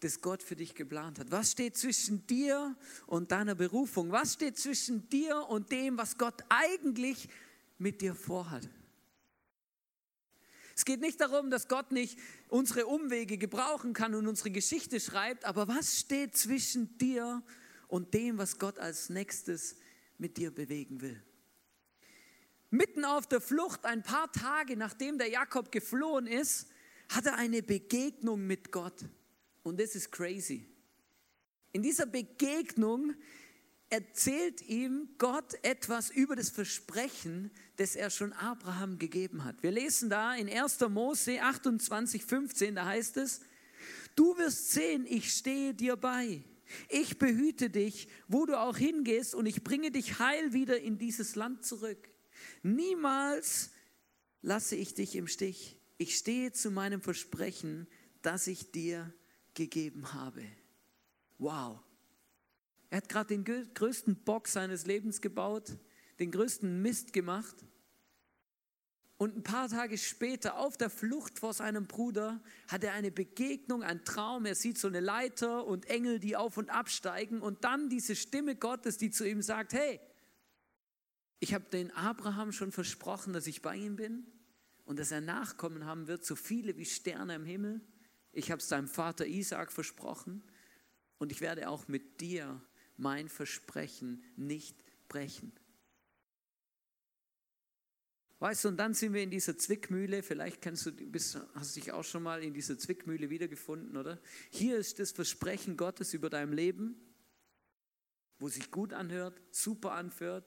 das 0.00 0.20
Gott 0.20 0.42
für 0.42 0.56
dich 0.56 0.74
geplant 0.74 1.18
hat? 1.18 1.30
Was 1.30 1.52
steht 1.52 1.76
zwischen 1.76 2.26
dir 2.26 2.76
und 3.06 3.30
deiner 3.30 3.54
Berufung? 3.54 4.10
Was 4.10 4.34
steht 4.34 4.58
zwischen 4.58 5.08
dir 5.08 5.46
und 5.48 5.70
dem, 5.70 5.96
was 5.96 6.18
Gott 6.18 6.42
eigentlich 6.48 7.28
mit 7.78 8.00
dir 8.00 8.14
vorhat? 8.14 8.68
Es 10.74 10.84
geht 10.84 11.00
nicht 11.00 11.20
darum, 11.20 11.50
dass 11.50 11.68
Gott 11.68 11.92
nicht 11.92 12.18
unsere 12.48 12.86
Umwege 12.86 13.38
gebrauchen 13.38 13.92
kann 13.92 14.14
und 14.14 14.26
unsere 14.26 14.50
Geschichte 14.50 15.00
schreibt, 15.00 15.44
aber 15.44 15.68
was 15.68 16.00
steht 16.00 16.36
zwischen 16.36 16.96
dir 16.98 17.42
und 17.88 18.14
dem, 18.14 18.38
was 18.38 18.58
Gott 18.58 18.78
als 18.78 19.10
nächstes 19.10 19.76
mit 20.18 20.38
dir 20.38 20.50
bewegen 20.50 21.00
will? 21.00 21.22
Mitten 22.72 23.04
auf 23.04 23.26
der 23.28 23.40
Flucht, 23.40 23.84
ein 23.84 24.02
paar 24.02 24.32
Tage 24.32 24.76
nachdem 24.76 25.18
der 25.18 25.28
Jakob 25.28 25.70
geflohen 25.70 26.26
ist, 26.26 26.68
hat 27.08 27.26
er 27.26 27.36
eine 27.36 27.62
Begegnung 27.62 28.46
mit 28.46 28.72
Gott. 28.72 29.04
Und 29.62 29.78
das 29.78 29.94
ist 29.94 30.10
crazy. 30.10 30.66
In 31.72 31.82
dieser 31.82 32.06
Begegnung 32.06 33.14
erzählt 33.90 34.62
ihm 34.62 35.10
Gott 35.18 35.54
etwas 35.62 36.10
über 36.10 36.34
das 36.34 36.48
Versprechen, 36.48 37.50
das 37.76 37.94
er 37.94 38.08
schon 38.08 38.32
Abraham 38.32 38.98
gegeben 38.98 39.44
hat. 39.44 39.62
Wir 39.62 39.70
lesen 39.70 40.08
da 40.08 40.34
in 40.34 40.48
1. 40.48 40.80
Mose 40.88 41.42
28, 41.42 42.24
15, 42.24 42.74
da 42.74 42.86
heißt 42.86 43.18
es, 43.18 43.42
du 44.16 44.36
wirst 44.38 44.72
sehen, 44.72 45.04
ich 45.06 45.32
stehe 45.34 45.74
dir 45.74 45.96
bei. 45.96 46.42
Ich 46.88 47.18
behüte 47.18 47.68
dich, 47.68 48.08
wo 48.28 48.46
du 48.46 48.58
auch 48.58 48.78
hingehst, 48.78 49.34
und 49.34 49.44
ich 49.44 49.62
bringe 49.62 49.90
dich 49.90 50.18
heil 50.18 50.54
wieder 50.54 50.80
in 50.80 50.96
dieses 50.96 51.34
Land 51.34 51.66
zurück. 51.66 52.11
Niemals 52.62 53.70
lasse 54.40 54.76
ich 54.76 54.94
dich 54.94 55.16
im 55.16 55.26
Stich. 55.26 55.78
Ich 55.98 56.16
stehe 56.16 56.52
zu 56.52 56.70
meinem 56.70 57.00
Versprechen, 57.00 57.86
das 58.22 58.46
ich 58.46 58.70
dir 58.72 59.12
gegeben 59.54 60.12
habe. 60.12 60.42
Wow. 61.38 61.80
Er 62.90 62.98
hat 62.98 63.08
gerade 63.08 63.36
den 63.36 63.72
größten 63.74 64.16
Bock 64.24 64.48
seines 64.48 64.86
Lebens 64.86 65.20
gebaut, 65.20 65.76
den 66.18 66.30
größten 66.30 66.82
Mist 66.82 67.12
gemacht. 67.12 67.56
Und 69.16 69.36
ein 69.36 69.42
paar 69.44 69.68
Tage 69.68 69.98
später, 69.98 70.58
auf 70.58 70.76
der 70.76 70.90
Flucht 70.90 71.38
vor 71.38 71.54
seinem 71.54 71.86
Bruder, 71.86 72.42
hat 72.66 72.82
er 72.82 72.92
eine 72.92 73.12
Begegnung, 73.12 73.84
einen 73.84 74.04
Traum. 74.04 74.46
Er 74.46 74.56
sieht 74.56 74.78
so 74.78 74.88
eine 74.88 74.98
Leiter 74.98 75.64
und 75.64 75.86
Engel, 75.86 76.18
die 76.18 76.34
auf 76.36 76.56
und 76.56 76.70
absteigen. 76.70 77.40
Und 77.40 77.62
dann 77.62 77.88
diese 77.88 78.16
Stimme 78.16 78.56
Gottes, 78.56 78.98
die 78.98 79.10
zu 79.10 79.24
ihm 79.24 79.40
sagt, 79.40 79.74
hey, 79.74 80.00
ich 81.42 81.54
habe 81.54 81.64
den 81.64 81.90
Abraham 81.90 82.52
schon 82.52 82.70
versprochen, 82.70 83.32
dass 83.32 83.48
ich 83.48 83.62
bei 83.62 83.74
ihm 83.74 83.96
bin 83.96 84.24
und 84.84 85.00
dass 85.00 85.10
er 85.10 85.20
Nachkommen 85.20 85.86
haben 85.86 86.06
wird, 86.06 86.24
so 86.24 86.36
viele 86.36 86.76
wie 86.76 86.84
Sterne 86.84 87.34
im 87.34 87.44
Himmel. 87.44 87.80
Ich 88.30 88.52
habe 88.52 88.60
es 88.60 88.68
deinem 88.68 88.86
Vater 88.86 89.26
Isaac 89.26 89.72
versprochen 89.72 90.44
und 91.18 91.32
ich 91.32 91.40
werde 91.40 91.68
auch 91.68 91.88
mit 91.88 92.20
dir 92.20 92.62
mein 92.96 93.28
Versprechen 93.28 94.22
nicht 94.36 94.84
brechen. 95.08 95.50
Weißt 98.38 98.64
du, 98.64 98.68
und 98.68 98.76
dann 98.76 98.94
sind 98.94 99.12
wir 99.12 99.24
in 99.24 99.32
dieser 99.32 99.58
Zwickmühle, 99.58 100.22
vielleicht 100.22 100.62
kennst 100.62 100.86
du, 100.86 100.92
bist, 100.92 101.40
hast 101.54 101.74
du 101.74 101.80
dich 101.80 101.90
auch 101.90 102.04
schon 102.04 102.22
mal 102.22 102.44
in 102.44 102.54
dieser 102.54 102.78
Zwickmühle 102.78 103.30
wiedergefunden, 103.30 103.96
oder? 103.96 104.20
Hier 104.50 104.76
ist 104.78 105.00
das 105.00 105.10
Versprechen 105.10 105.76
Gottes 105.76 106.14
über 106.14 106.30
dein 106.30 106.52
Leben 106.52 107.02
wo 108.42 108.48
sich 108.48 108.72
gut 108.72 108.92
anhört, 108.92 109.40
super 109.52 109.92
anfühlt, 109.92 110.44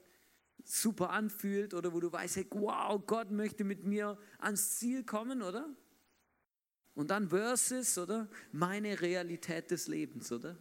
super 0.64 1.10
anfühlt 1.10 1.74
oder 1.74 1.92
wo 1.92 2.00
du 2.00 2.12
weißt, 2.12 2.36
hey, 2.36 2.46
wow, 2.50 3.00
Gott 3.06 3.30
möchte 3.30 3.64
mit 3.64 3.84
mir 3.84 4.18
ans 4.38 4.78
Ziel 4.78 5.04
kommen, 5.04 5.42
oder? 5.42 5.68
Und 6.94 7.10
dann 7.10 7.28
versus, 7.28 7.98
oder? 7.98 8.28
Meine 8.52 9.00
Realität 9.00 9.70
des 9.70 9.86
Lebens, 9.86 10.32
oder? 10.32 10.56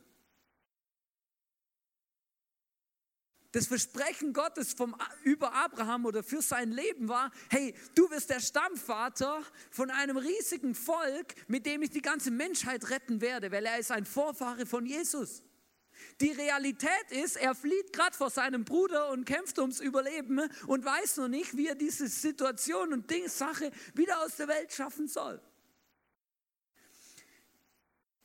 Das 3.55 3.67
Versprechen 3.67 4.33
Gottes 4.33 4.73
vom, 4.73 4.93
über 5.23 5.53
Abraham 5.53 6.05
oder 6.07 6.23
für 6.23 6.41
sein 6.41 6.73
Leben 6.73 7.07
war, 7.07 7.31
hey, 7.49 7.73
du 7.95 8.11
wirst 8.11 8.29
der 8.29 8.41
Stammvater 8.41 9.41
von 9.71 9.89
einem 9.89 10.17
riesigen 10.17 10.75
Volk, 10.75 11.33
mit 11.47 11.65
dem 11.65 11.81
ich 11.81 11.89
die 11.89 12.01
ganze 12.01 12.31
Menschheit 12.31 12.89
retten 12.89 13.21
werde, 13.21 13.53
weil 13.53 13.65
er 13.65 13.79
ist 13.79 13.93
ein 13.93 14.05
Vorfahre 14.05 14.65
von 14.65 14.85
Jesus. 14.85 15.41
Die 16.21 16.31
Realität 16.31 17.11
ist, 17.11 17.35
er 17.35 17.55
flieht 17.55 17.93
gerade 17.93 18.15
vor 18.15 18.29
seinem 18.29 18.63
Bruder 18.63 19.09
und 19.11 19.25
kämpft 19.25 19.59
ums 19.59 19.79
Überleben 19.79 20.41
und 20.67 20.85
weiß 20.85 21.17
noch 21.17 21.27
nicht, 21.27 21.57
wie 21.57 21.67
er 21.67 21.75
diese 21.75 22.07
Situation 22.07 22.93
und 22.93 23.09
Ding, 23.09 23.27
Sache 23.27 23.71
wieder 23.93 24.21
aus 24.21 24.37
der 24.37 24.47
Welt 24.47 24.71
schaffen 24.71 25.07
soll. 25.07 25.41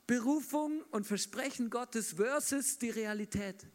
Berufung 0.06 0.82
und 0.90 1.06
Versprechen 1.06 1.70
Gottes 1.70 2.14
versus 2.14 2.78
die 2.78 2.90
Realität. 2.90 3.66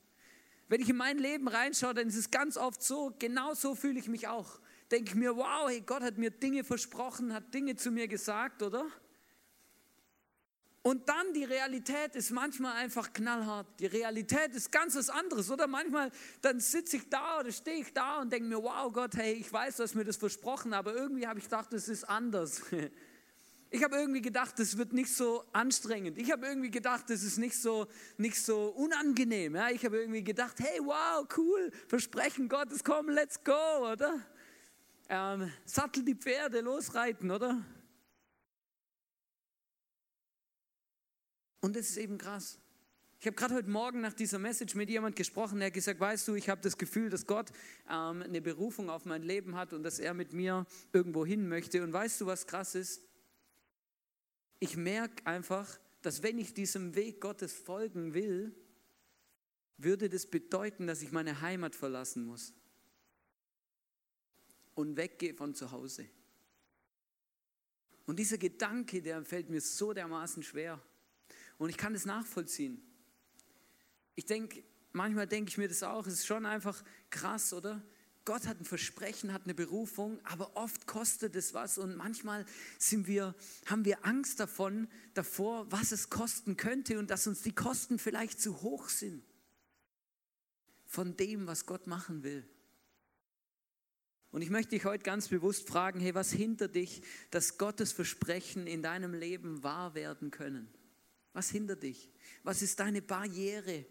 Wenn 0.67 0.81
ich 0.81 0.89
in 0.89 0.97
mein 0.97 1.17
Leben 1.17 1.47
reinschaue, 1.47 1.93
dann 1.93 2.07
ist 2.07 2.17
es 2.17 2.31
ganz 2.31 2.57
oft 2.57 2.81
so, 2.81 3.15
genau 3.19 3.53
so 3.53 3.75
fühle 3.75 3.99
ich 3.99 4.07
mich 4.07 4.27
auch. 4.27 4.59
Denke 4.91 5.11
ich 5.11 5.15
mir, 5.15 5.35
wow, 5.35 5.69
hey, 5.69 5.81
Gott 5.81 6.01
hat 6.01 6.17
mir 6.17 6.31
Dinge 6.31 6.63
versprochen, 6.63 7.33
hat 7.33 7.53
Dinge 7.53 7.75
zu 7.75 7.91
mir 7.91 8.07
gesagt, 8.07 8.61
oder? 8.63 8.85
Und 10.85 11.09
dann 11.09 11.33
die 11.33 11.45
Realität 11.45 12.15
ist 12.15 12.29
manchmal 12.29 12.73
einfach 12.73 13.11
knallhart. 13.11 13.65
Die 13.79 13.87
Realität 13.87 14.53
ist 14.53 14.71
ganz 14.71 14.95
was 14.95 15.09
anderes, 15.09 15.49
oder? 15.49 15.65
Manchmal, 15.65 16.11
dann 16.43 16.59
sitze 16.59 16.97
ich 16.97 17.09
da 17.09 17.39
oder 17.39 17.51
stehe 17.51 17.81
ich 17.81 17.91
da 17.91 18.21
und 18.21 18.31
denke 18.31 18.47
mir, 18.47 18.61
wow 18.61 18.93
Gott, 18.93 19.15
hey, 19.15 19.33
ich 19.33 19.51
weiß, 19.51 19.77
du 19.77 19.83
hast 19.83 19.95
mir 19.95 20.03
das 20.03 20.17
versprochen, 20.17 20.75
aber 20.75 20.93
irgendwie 20.93 21.25
habe 21.25 21.39
ich 21.39 21.45
gedacht, 21.45 21.73
es 21.73 21.89
ist 21.89 22.03
anders. 22.03 22.61
Ich 23.71 23.83
habe 23.83 23.97
irgendwie 23.97 24.21
gedacht, 24.21 24.57
das 24.57 24.77
wird 24.77 24.93
nicht 24.93 25.11
so 25.11 25.43
anstrengend. 25.51 26.17
Ich 26.17 26.31
habe 26.31 26.45
irgendwie 26.45 26.71
gedacht, 26.71 27.09
das 27.09 27.23
ist 27.23 27.39
nicht 27.39 27.59
so, 27.59 27.87
nicht 28.15 28.39
so 28.39 28.67
unangenehm. 28.67 29.55
Ja, 29.55 29.69
ich 29.69 29.83
habe 29.83 29.97
irgendwie 29.97 30.23
gedacht, 30.23 30.59
hey, 30.59 30.79
wow, 30.81 31.27
cool, 31.35 31.71
Versprechen 31.87 32.47
Gottes, 32.47 32.83
komm, 32.83 33.09
let's 33.09 33.43
go, 33.43 33.91
oder? 33.91 34.21
Ähm, 35.09 35.51
sattel 35.65 36.03
die 36.03 36.15
Pferde, 36.15 36.61
losreiten, 36.61 37.31
oder? 37.31 37.65
Und 41.65 41.75
das 41.75 41.89
ist 41.89 41.97
eben 41.97 42.17
krass. 42.17 42.59
Ich 43.19 43.25
habe 43.25 43.35
gerade 43.35 43.55
heute 43.55 43.69
Morgen 43.69 44.01
nach 44.01 44.13
dieser 44.13 44.37
Message 44.37 44.75
mit 44.75 44.89
jemand 44.89 45.15
gesprochen, 45.15 45.57
der 45.57 45.67
hat 45.67 45.73
gesagt, 45.73 45.99
weißt 45.99 46.27
du, 46.27 46.35
ich 46.35 46.47
habe 46.47 46.61
das 46.61 46.77
Gefühl, 46.77 47.09
dass 47.09 47.25
Gott 47.25 47.51
ähm, 47.89 48.21
eine 48.21 48.39
Berufung 48.39 48.89
auf 48.89 49.05
mein 49.05 49.23
Leben 49.23 49.55
hat 49.55 49.73
und 49.73 49.83
dass 49.83 49.97
er 49.97 50.13
mit 50.13 50.31
mir 50.31 50.67
irgendwo 50.93 51.25
hin 51.25 51.49
möchte. 51.49 51.81
Und 51.81 51.91
weißt 51.91 52.21
du, 52.21 52.27
was 52.27 52.45
krass 52.45 52.75
ist? 52.75 53.01
ich 54.59 54.77
merke 54.77 55.25
einfach, 55.25 55.79
dass 56.01 56.23
wenn 56.23 56.37
ich 56.37 56.53
diesem 56.53 56.95
Weg 56.95 57.21
Gottes 57.21 57.53
folgen 57.53 58.13
will, 58.13 58.55
würde 59.77 60.09
das 60.09 60.27
bedeuten, 60.27 60.87
dass 60.87 61.01
ich 61.01 61.11
meine 61.11 61.41
Heimat 61.41 61.75
verlassen 61.75 62.25
muss 62.25 62.53
und 64.73 64.97
weggehe 64.97 65.33
von 65.33 65.53
zu 65.53 65.71
Hause. 65.71 66.07
Und 68.05 68.17
dieser 68.17 68.37
Gedanke, 68.37 69.01
der 69.01 69.25
fällt 69.25 69.49
mir 69.49 69.61
so 69.61 69.93
dermaßen 69.93 70.43
schwer. 70.43 70.81
Und 71.57 71.69
ich 71.69 71.77
kann 71.77 71.95
es 71.95 72.05
nachvollziehen. 72.05 72.81
Ich 74.15 74.25
denke, 74.25 74.63
manchmal 74.91 75.27
denke 75.27 75.49
ich 75.49 75.57
mir 75.57 75.67
das 75.67 75.83
auch, 75.83 76.07
es 76.07 76.13
ist 76.13 76.25
schon 76.25 76.45
einfach 76.45 76.83
krass, 77.09 77.53
oder? 77.53 77.83
Gott 78.25 78.47
hat 78.47 78.59
ein 78.59 78.65
Versprechen, 78.65 79.31
hat 79.31 79.43
eine 79.43 79.53
Berufung, 79.53 80.19
aber 80.25 80.57
oft 80.57 80.87
kostet 80.87 81.35
es 81.35 81.53
was 81.53 81.77
und 81.77 81.95
manchmal 81.95 82.45
sind 82.79 83.05
wir, 83.05 83.35
haben 83.67 83.85
wir 83.85 84.03
Angst 84.03 84.39
davon, 84.39 84.87
davor, 85.13 85.71
was 85.71 85.91
es 85.91 86.09
kosten 86.09 86.57
könnte 86.57 86.97
und 86.97 87.11
dass 87.11 87.27
uns 87.27 87.43
die 87.43 87.53
Kosten 87.53 87.99
vielleicht 87.99 88.41
zu 88.41 88.61
hoch 88.61 88.89
sind 88.89 89.23
von 90.87 91.15
dem, 91.15 91.45
was 91.45 91.67
Gott 91.67 91.85
machen 91.85 92.23
will. 92.23 92.47
Und 94.31 94.41
ich 94.41 94.49
möchte 94.49 94.71
dich 94.71 94.85
heute 94.85 95.03
ganz 95.03 95.27
bewusst 95.27 95.67
fragen, 95.67 95.99
hey, 95.99 96.15
was 96.15 96.31
hindert 96.31 96.75
dich, 96.75 97.03
dass 97.29 97.57
Gottes 97.57 97.91
Versprechen 97.91 98.65
in 98.65 98.81
deinem 98.81 99.13
Leben 99.13 99.63
wahr 99.63 99.93
werden 99.93 100.31
können? 100.31 100.67
Was 101.35 101.51
hindert 101.51 101.83
dich? 101.83 102.09
Was 102.41 102.63
ist 102.63 102.79
deine 102.79 103.03
Barriere 103.03 103.85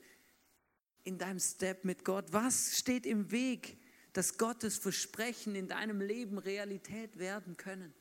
in 1.04 1.16
deinem 1.16 1.38
Step 1.38 1.85
mit 1.85 2.04
Gott? 2.04 2.33
Was 2.33 2.76
steht 2.76 3.07
im 3.07 3.30
Weg? 3.30 3.78
dass 4.14 4.38
Gottes 4.38 4.78
Versprechen 4.78 5.57
in 5.57 5.68
deinem 5.68 6.00
Leben 6.00 6.38
Realität 6.38 7.18
werden 7.18 7.57
können. 7.57 7.92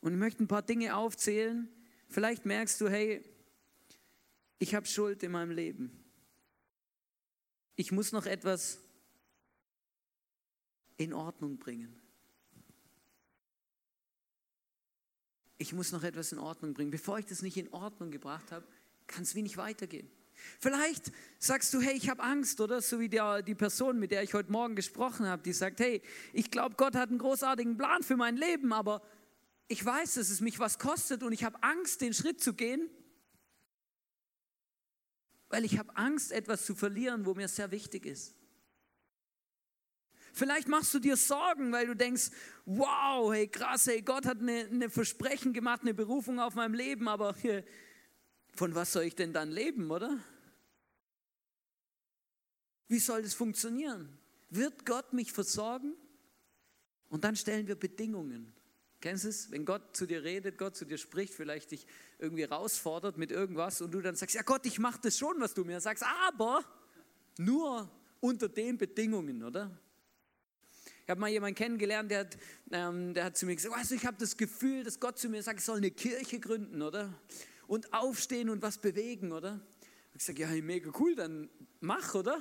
Und 0.00 0.12
ich 0.12 0.18
möchte 0.18 0.42
ein 0.42 0.48
paar 0.48 0.62
Dinge 0.62 0.96
aufzählen. 0.96 1.68
Vielleicht 2.08 2.46
merkst 2.46 2.80
du, 2.80 2.88
hey, 2.88 3.24
ich 4.60 4.74
habe 4.74 4.86
Schuld 4.86 5.22
in 5.24 5.32
meinem 5.32 5.50
Leben. 5.50 6.04
Ich 7.74 7.90
muss 7.90 8.12
noch 8.12 8.24
etwas 8.24 8.78
in 10.96 11.12
Ordnung 11.12 11.58
bringen. 11.58 11.99
Ich 15.60 15.74
muss 15.74 15.92
noch 15.92 16.02
etwas 16.04 16.32
in 16.32 16.38
Ordnung 16.38 16.72
bringen. 16.72 16.90
Bevor 16.90 17.18
ich 17.18 17.26
das 17.26 17.42
nicht 17.42 17.58
in 17.58 17.68
Ordnung 17.68 18.10
gebracht 18.10 18.50
habe, 18.50 18.66
kann 19.06 19.24
es 19.24 19.34
wie 19.34 19.42
nicht 19.42 19.58
weitergehen. 19.58 20.10
Vielleicht 20.58 21.12
sagst 21.38 21.74
du, 21.74 21.82
hey, 21.82 21.94
ich 21.94 22.08
habe 22.08 22.22
Angst, 22.22 22.62
oder? 22.62 22.80
So 22.80 22.98
wie 22.98 23.10
der, 23.10 23.42
die 23.42 23.54
Person, 23.54 23.98
mit 23.98 24.10
der 24.10 24.22
ich 24.22 24.32
heute 24.32 24.50
Morgen 24.50 24.74
gesprochen 24.74 25.26
habe, 25.26 25.42
die 25.42 25.52
sagt, 25.52 25.80
hey, 25.80 26.00
ich 26.32 26.50
glaube, 26.50 26.76
Gott 26.76 26.94
hat 26.94 27.10
einen 27.10 27.18
großartigen 27.18 27.76
Plan 27.76 28.02
für 28.02 28.16
mein 28.16 28.38
Leben, 28.38 28.72
aber 28.72 29.02
ich 29.68 29.84
weiß, 29.84 30.14
dass 30.14 30.30
es 30.30 30.40
mich 30.40 30.58
was 30.58 30.78
kostet 30.78 31.22
und 31.22 31.32
ich 31.32 31.44
habe 31.44 31.62
Angst, 31.62 32.00
den 32.00 32.14
Schritt 32.14 32.42
zu 32.42 32.54
gehen, 32.54 32.88
weil 35.50 35.66
ich 35.66 35.78
habe 35.78 35.94
Angst, 35.94 36.32
etwas 36.32 36.64
zu 36.64 36.74
verlieren, 36.74 37.26
wo 37.26 37.34
mir 37.34 37.48
sehr 37.48 37.70
wichtig 37.70 38.06
ist. 38.06 38.34
Vielleicht 40.32 40.68
machst 40.68 40.92
du 40.94 40.98
dir 40.98 41.16
Sorgen, 41.16 41.72
weil 41.72 41.86
du 41.86 41.94
denkst, 41.94 42.30
wow, 42.66 43.32
hey 43.32 43.48
krass, 43.48 43.86
hey, 43.86 44.02
Gott 44.02 44.26
hat 44.26 44.38
eine, 44.38 44.66
eine 44.70 44.90
Versprechen 44.90 45.52
gemacht, 45.52 45.82
eine 45.82 45.94
Berufung 45.94 46.40
auf 46.40 46.54
meinem 46.54 46.74
Leben, 46.74 47.08
aber 47.08 47.34
von 48.54 48.74
was 48.74 48.92
soll 48.92 49.04
ich 49.04 49.14
denn 49.14 49.32
dann 49.32 49.50
leben, 49.50 49.90
oder? 49.90 50.18
Wie 52.88 52.98
soll 52.98 53.22
das 53.22 53.34
funktionieren? 53.34 54.18
Wird 54.50 54.84
Gott 54.84 55.12
mich 55.12 55.32
versorgen? 55.32 55.94
Und 57.08 57.24
dann 57.24 57.36
stellen 57.36 57.66
wir 57.66 57.76
Bedingungen. 57.76 58.52
Kennst 59.00 59.24
du 59.24 59.28
es? 59.28 59.50
Wenn 59.50 59.64
Gott 59.64 59.96
zu 59.96 60.06
dir 60.06 60.22
redet, 60.22 60.58
Gott 60.58 60.76
zu 60.76 60.84
dir 60.84 60.98
spricht, 60.98 61.32
vielleicht 61.32 61.70
dich 61.70 61.86
irgendwie 62.18 62.42
herausfordert 62.42 63.16
mit 63.16 63.30
irgendwas 63.30 63.80
und 63.80 63.92
du 63.92 64.00
dann 64.00 64.14
sagst, 64.14 64.34
ja 64.34 64.42
Gott, 64.42 64.66
ich 64.66 64.78
mache 64.78 65.00
das 65.02 65.16
schon, 65.16 65.40
was 65.40 65.54
du 65.54 65.64
mir 65.64 65.80
sagst, 65.80 66.04
aber 66.26 66.64
nur 67.38 67.90
unter 68.20 68.48
den 68.48 68.76
Bedingungen, 68.76 69.42
oder? 69.42 69.70
Ich 71.10 71.12
habe 71.12 71.22
mal 71.22 71.28
jemanden 71.28 71.56
kennengelernt, 71.56 72.08
der 72.12 72.20
hat, 72.20 72.38
ähm, 72.70 73.14
der 73.14 73.24
hat 73.24 73.36
zu 73.36 73.44
mir 73.44 73.56
gesagt, 73.56 73.74
weißt 73.74 73.90
du, 73.90 73.94
ich 73.96 74.06
habe 74.06 74.16
das 74.16 74.36
Gefühl, 74.36 74.84
dass 74.84 75.00
Gott 75.00 75.18
zu 75.18 75.28
mir 75.28 75.42
sagt, 75.42 75.58
ich 75.58 75.64
soll 75.64 75.78
eine 75.78 75.90
Kirche 75.90 76.38
gründen, 76.38 76.82
oder? 76.82 77.12
und 77.70 77.92
aufstehen 77.92 78.48
und 78.50 78.62
was 78.62 78.78
bewegen, 78.78 79.30
oder? 79.30 79.60
Ich 80.14 80.24
sage, 80.24 80.42
ja, 80.42 80.48
mega 80.62 80.90
cool, 80.98 81.16
dann 81.16 81.48
mach, 81.80 82.14
oder? 82.14 82.40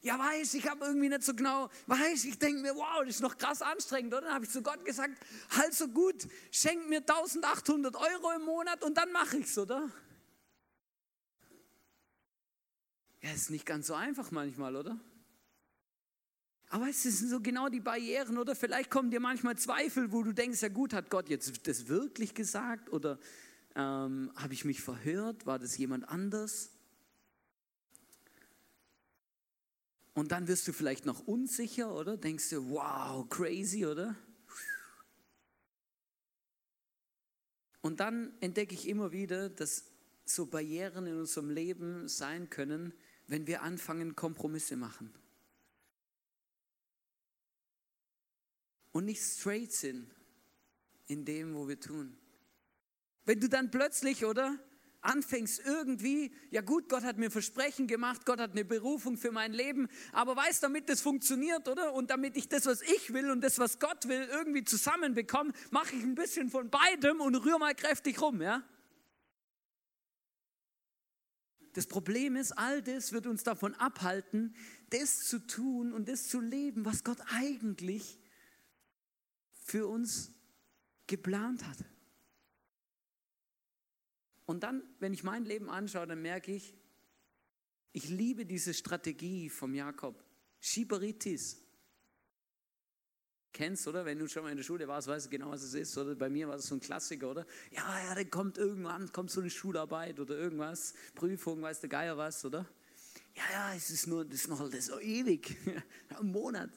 Ja, 0.00 0.18
weiß, 0.18 0.54
ich 0.54 0.68
habe 0.68 0.84
irgendwie 0.84 1.10
nicht 1.10 1.22
so 1.22 1.32
genau, 1.32 1.68
weiß, 1.86 2.24
ich 2.24 2.40
denke 2.40 2.62
mir, 2.62 2.74
wow, 2.74 3.00
das 3.00 3.16
ist 3.16 3.20
noch 3.20 3.36
krass 3.36 3.62
anstrengend, 3.62 4.14
oder? 4.14 4.22
Dann 4.22 4.34
habe 4.34 4.44
ich 4.44 4.50
zu 4.50 4.60
Gott 4.60 4.84
gesagt, 4.84 5.16
halt 5.56 5.74
so 5.74 5.86
gut, 5.86 6.26
schenk 6.50 6.88
mir 6.88 7.02
1800 7.02 7.94
Euro 7.94 8.32
im 8.34 8.42
Monat 8.42 8.82
und 8.82 8.96
dann 8.96 9.12
mache 9.12 9.38
ich 9.38 9.46
es, 9.46 9.56
oder? 9.58 9.90
Ja, 13.20 13.30
ist 13.30 13.50
nicht 13.50 13.64
ganz 13.64 13.86
so 13.86 13.94
einfach 13.94 14.32
manchmal, 14.32 14.74
oder? 14.74 14.98
Aber 16.72 16.88
es 16.88 17.02
sind 17.02 17.28
so 17.28 17.38
genau 17.38 17.68
die 17.68 17.80
Barrieren, 17.80 18.38
oder? 18.38 18.56
Vielleicht 18.56 18.88
kommen 18.88 19.10
dir 19.10 19.20
manchmal 19.20 19.58
Zweifel, 19.58 20.10
wo 20.10 20.22
du 20.22 20.32
denkst, 20.32 20.62
ja 20.62 20.70
gut, 20.70 20.94
hat 20.94 21.10
Gott 21.10 21.28
jetzt 21.28 21.66
das 21.66 21.86
wirklich 21.86 22.32
gesagt? 22.32 22.90
Oder 22.90 23.18
ähm, 23.74 24.32
Habe 24.36 24.54
ich 24.54 24.64
mich 24.64 24.80
verhört? 24.80 25.44
War 25.44 25.58
das 25.58 25.76
jemand 25.76 26.08
anders? 26.08 26.70
Und 30.14 30.32
dann 30.32 30.48
wirst 30.48 30.66
du 30.66 30.72
vielleicht 30.72 31.04
noch 31.04 31.26
unsicher, 31.26 31.94
oder? 31.94 32.16
Denkst 32.16 32.48
du, 32.48 32.70
wow, 32.70 33.28
crazy, 33.28 33.84
oder? 33.84 34.16
Und 37.82 38.00
dann 38.00 38.32
entdecke 38.40 38.72
ich 38.72 38.88
immer 38.88 39.12
wieder, 39.12 39.50
dass 39.50 39.84
so 40.24 40.46
Barrieren 40.46 41.06
in 41.06 41.18
unserem 41.18 41.50
Leben 41.50 42.08
sein 42.08 42.48
können, 42.48 42.94
wenn 43.26 43.46
wir 43.46 43.60
anfangen, 43.62 44.16
Kompromisse 44.16 44.76
machen. 44.76 45.12
Und 48.92 49.06
nicht 49.06 49.22
straight 49.22 49.72
sind 49.72 50.10
in 51.06 51.24
dem, 51.24 51.54
wo 51.54 51.66
wir 51.66 51.80
tun. 51.80 52.16
Wenn 53.24 53.40
du 53.40 53.48
dann 53.48 53.70
plötzlich, 53.70 54.24
oder, 54.24 54.58
anfängst 55.02 55.62
irgendwie, 55.64 56.32
ja 56.50 56.60
gut, 56.60 56.88
Gott 56.88 57.02
hat 57.02 57.18
mir 57.18 57.30
Versprechen 57.30 57.86
gemacht, 57.86 58.24
Gott 58.24 58.38
hat 58.38 58.52
eine 58.52 58.64
Berufung 58.64 59.16
für 59.16 59.32
mein 59.32 59.52
Leben, 59.52 59.88
aber 60.12 60.36
weißt, 60.36 60.62
damit 60.62 60.88
das 60.88 61.00
funktioniert, 61.00 61.68
oder? 61.68 61.92
Und 61.92 62.10
damit 62.10 62.36
ich 62.36 62.48
das, 62.48 62.66
was 62.66 62.82
ich 62.82 63.12
will 63.12 63.30
und 63.30 63.42
das, 63.42 63.58
was 63.58 63.78
Gott 63.78 64.06
will, 64.06 64.28
irgendwie 64.30 64.64
zusammenbekomme, 64.64 65.52
mache 65.70 65.96
ich 65.96 66.02
ein 66.02 66.14
bisschen 66.14 66.50
von 66.50 66.70
beidem 66.70 67.20
und 67.20 67.34
rühre 67.34 67.58
mal 67.58 67.74
kräftig 67.74 68.20
rum, 68.20 68.40
ja? 68.40 68.62
Das 71.72 71.86
Problem 71.86 72.36
ist, 72.36 72.52
all 72.52 72.82
das 72.82 73.12
wird 73.12 73.26
uns 73.26 73.44
davon 73.44 73.74
abhalten, 73.74 74.54
das 74.90 75.20
zu 75.24 75.38
tun 75.38 75.92
und 75.92 76.08
das 76.08 76.28
zu 76.28 76.40
leben, 76.40 76.84
was 76.84 77.02
Gott 77.02 77.18
eigentlich 77.34 78.18
für 79.62 79.86
uns 79.86 80.32
geplant 81.06 81.66
hat. 81.66 81.78
Und 84.44 84.62
dann, 84.62 84.82
wenn 84.98 85.12
ich 85.12 85.24
mein 85.24 85.44
Leben 85.44 85.70
anschaue, 85.70 86.06
dann 86.06 86.20
merke 86.20 86.52
ich, 86.52 86.74
ich 87.92 88.08
liebe 88.08 88.46
diese 88.46 88.74
Strategie 88.74 89.48
vom 89.48 89.74
Jakob. 89.74 90.22
Schiberitis. 90.60 91.62
Kennst, 93.52 93.86
oder? 93.86 94.04
Wenn 94.04 94.18
du 94.18 94.26
schon 94.28 94.44
mal 94.44 94.50
in 94.50 94.56
der 94.56 94.64
Schule 94.64 94.88
warst, 94.88 95.08
weißt 95.08 95.26
du 95.26 95.30
genau, 95.30 95.50
was 95.50 95.62
es 95.62 95.74
ist. 95.74 95.96
Oder 95.98 96.14
bei 96.14 96.30
mir 96.30 96.48
war 96.48 96.56
das 96.56 96.66
so 96.66 96.74
ein 96.74 96.80
Klassiker, 96.80 97.30
oder? 97.30 97.46
Ja, 97.70 98.02
ja, 98.04 98.14
dann 98.14 98.30
kommt 98.30 98.56
irgendwann, 98.56 99.12
kommt 99.12 99.30
so 99.30 99.40
eine 99.40 99.50
Schularbeit 99.50 100.18
oder 100.20 100.36
irgendwas, 100.36 100.94
Prüfung, 101.14 101.60
weiß 101.60 101.80
der 101.80 101.90
Geier 101.90 102.16
was, 102.16 102.44
oder? 102.44 102.66
Ja, 103.34 103.42
ja, 103.52 103.74
es 103.74 103.90
ist 103.90 104.06
nur, 104.06 104.24
das 104.24 104.40
ist 104.40 104.48
noch 104.48 104.58
das 104.70 104.88
ist 104.88 105.00
ewig. 105.00 105.56
ein 106.18 106.26
Monat. 106.26 106.70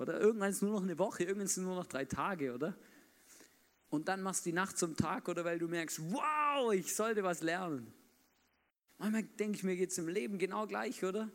Oder 0.00 0.18
irgendwann 0.18 0.48
ist 0.48 0.62
nur 0.62 0.72
noch 0.72 0.82
eine 0.82 0.98
Woche, 0.98 1.24
irgendwann 1.24 1.44
es 1.44 1.58
nur 1.58 1.74
noch 1.74 1.84
drei 1.84 2.06
Tage, 2.06 2.54
oder? 2.54 2.74
Und 3.90 4.08
dann 4.08 4.22
machst 4.22 4.46
du 4.46 4.50
die 4.50 4.54
Nacht 4.54 4.78
zum 4.78 4.96
Tag, 4.96 5.28
oder 5.28 5.44
weil 5.44 5.58
du 5.58 5.68
merkst, 5.68 6.00
wow, 6.10 6.72
ich 6.72 6.94
sollte 6.94 7.22
was 7.22 7.42
lernen. 7.42 7.92
Manchmal 8.96 9.24
denke 9.24 9.58
ich 9.58 9.62
mir, 9.62 9.76
geht 9.76 9.90
es 9.90 9.98
im 9.98 10.08
Leben 10.08 10.38
genau 10.38 10.66
gleich, 10.66 11.04
oder? 11.04 11.30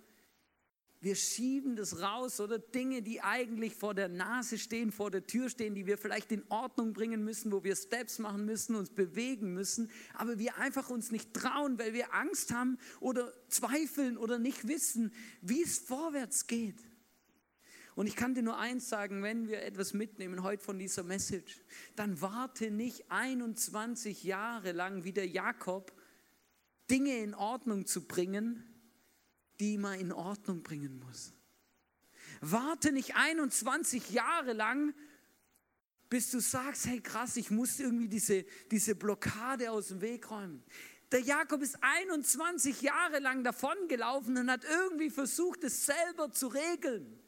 Wir 1.00 1.14
schieben 1.14 1.76
das 1.76 2.02
raus 2.02 2.40
oder 2.40 2.58
Dinge, 2.58 3.04
die 3.04 3.22
eigentlich 3.22 3.76
vor 3.76 3.94
der 3.94 4.08
Nase 4.08 4.58
stehen, 4.58 4.92
vor 4.92 5.12
der 5.12 5.28
Tür 5.28 5.50
stehen, 5.50 5.76
die 5.76 5.86
wir 5.86 6.00
vielleicht 6.00 6.32
in 6.32 6.44
Ordnung 6.50 6.94
bringen 6.94 7.24
müssen, 7.24 7.52
wo 7.52 7.64
wir 7.64 7.76
Steps 7.76 8.18
machen 8.18 8.46
müssen, 8.46 8.76
uns 8.76 8.90
bewegen 8.90 9.54
müssen, 9.54 9.92
aber 10.16 10.40
wir 10.40 10.58
einfach 10.58 10.90
uns 10.90 11.12
nicht 11.12 11.36
trauen, 11.36 11.78
weil 11.78 11.94
wir 11.94 12.16
Angst 12.16 12.52
haben 12.52 12.80
oder 13.00 13.32
zweifeln 13.48 14.18
oder 14.18 14.40
nicht 14.40 14.68
wissen, 14.68 15.14
wie 15.42 15.62
es 15.62 15.78
vorwärts 15.78 16.48
geht. 16.48 16.80
Und 17.96 18.08
ich 18.08 18.18
kann 18.18 18.36
dir 18.36 18.44
nur 18.44 18.60
eins 18.60 18.90
sagen, 18.90 19.24
wenn 19.24 19.48
wir 19.48 19.62
etwas 19.64 19.94
mitnehmen 19.94 20.44
heute 20.44 20.62
von 20.62 20.78
dieser 20.78 21.04
Message, 21.04 21.62
dann 21.96 22.20
warte 22.20 22.70
nicht 22.70 23.10
21 23.10 24.24
Jahre 24.26 24.74
lang 24.74 25.06
wie 25.06 25.14
der 25.14 25.28
Jakob, 25.28 25.94
Dinge 26.92 27.18
in 27.20 27.34
Ordnung 27.34 27.86
zu 27.86 28.06
bringen, 28.06 28.64
die 29.62 29.78
man 29.78 29.98
in 29.98 30.12
Ordnung 30.12 30.62
bringen 30.62 31.00
muss. 31.00 31.32
Warte 32.42 32.92
nicht 32.92 33.16
21 33.16 34.12
Jahre 34.12 34.52
lang, 34.52 34.94
bis 36.10 36.32
du 36.32 36.42
sagst, 36.42 36.88
hey 36.88 37.00
krass, 37.00 37.38
ich 37.38 37.50
muss 37.50 37.80
irgendwie 37.80 38.10
diese, 38.10 38.46
diese 38.72 38.96
Blockade 38.96 39.72
aus 39.72 39.88
dem 39.88 40.02
Weg 40.02 40.30
räumen. 40.30 40.64
Der 41.14 41.22
Jakob 41.22 41.62
ist 41.62 41.78
21 41.82 42.82
Jahre 42.82 43.20
lang 43.20 43.46
davongelaufen 43.46 44.38
und 44.38 44.52
hat 44.52 44.66
irgendwie 44.66 45.10
versucht, 45.10 45.64
es 45.64 45.86
selber 45.86 46.32
zu 46.32 46.48
regeln. 46.48 47.22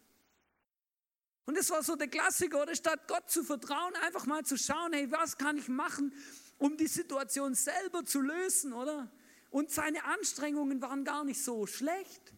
Und 1.47 1.57
das 1.57 1.69
war 1.69 1.81
so 1.81 1.95
der 1.95 2.09
Klassiker, 2.09 2.61
oder 2.61 2.75
statt 2.75 3.07
Gott 3.07 3.31
zu 3.31 3.41
vertrauen, 3.41 3.95
einfach 4.05 4.25
mal 4.25 4.43
zu 4.43 4.57
schauen, 4.57 4.91
hey, 4.91 5.09
was 5.13 5.37
kann 5.37 5.57
ich 5.57 5.69
machen, 5.69 6.13
um 6.57 6.75
die 6.75 6.87
Situation 6.87 7.55
selber 7.55 8.03
zu 8.03 8.19
lösen, 8.19 8.73
oder? 8.73 9.09
Und 9.49 9.71
seine 9.71 10.03
Anstrengungen 10.03 10.81
waren 10.81 11.05
gar 11.05 11.23
nicht 11.23 11.41
so 11.41 11.65
schlecht. 11.65 12.33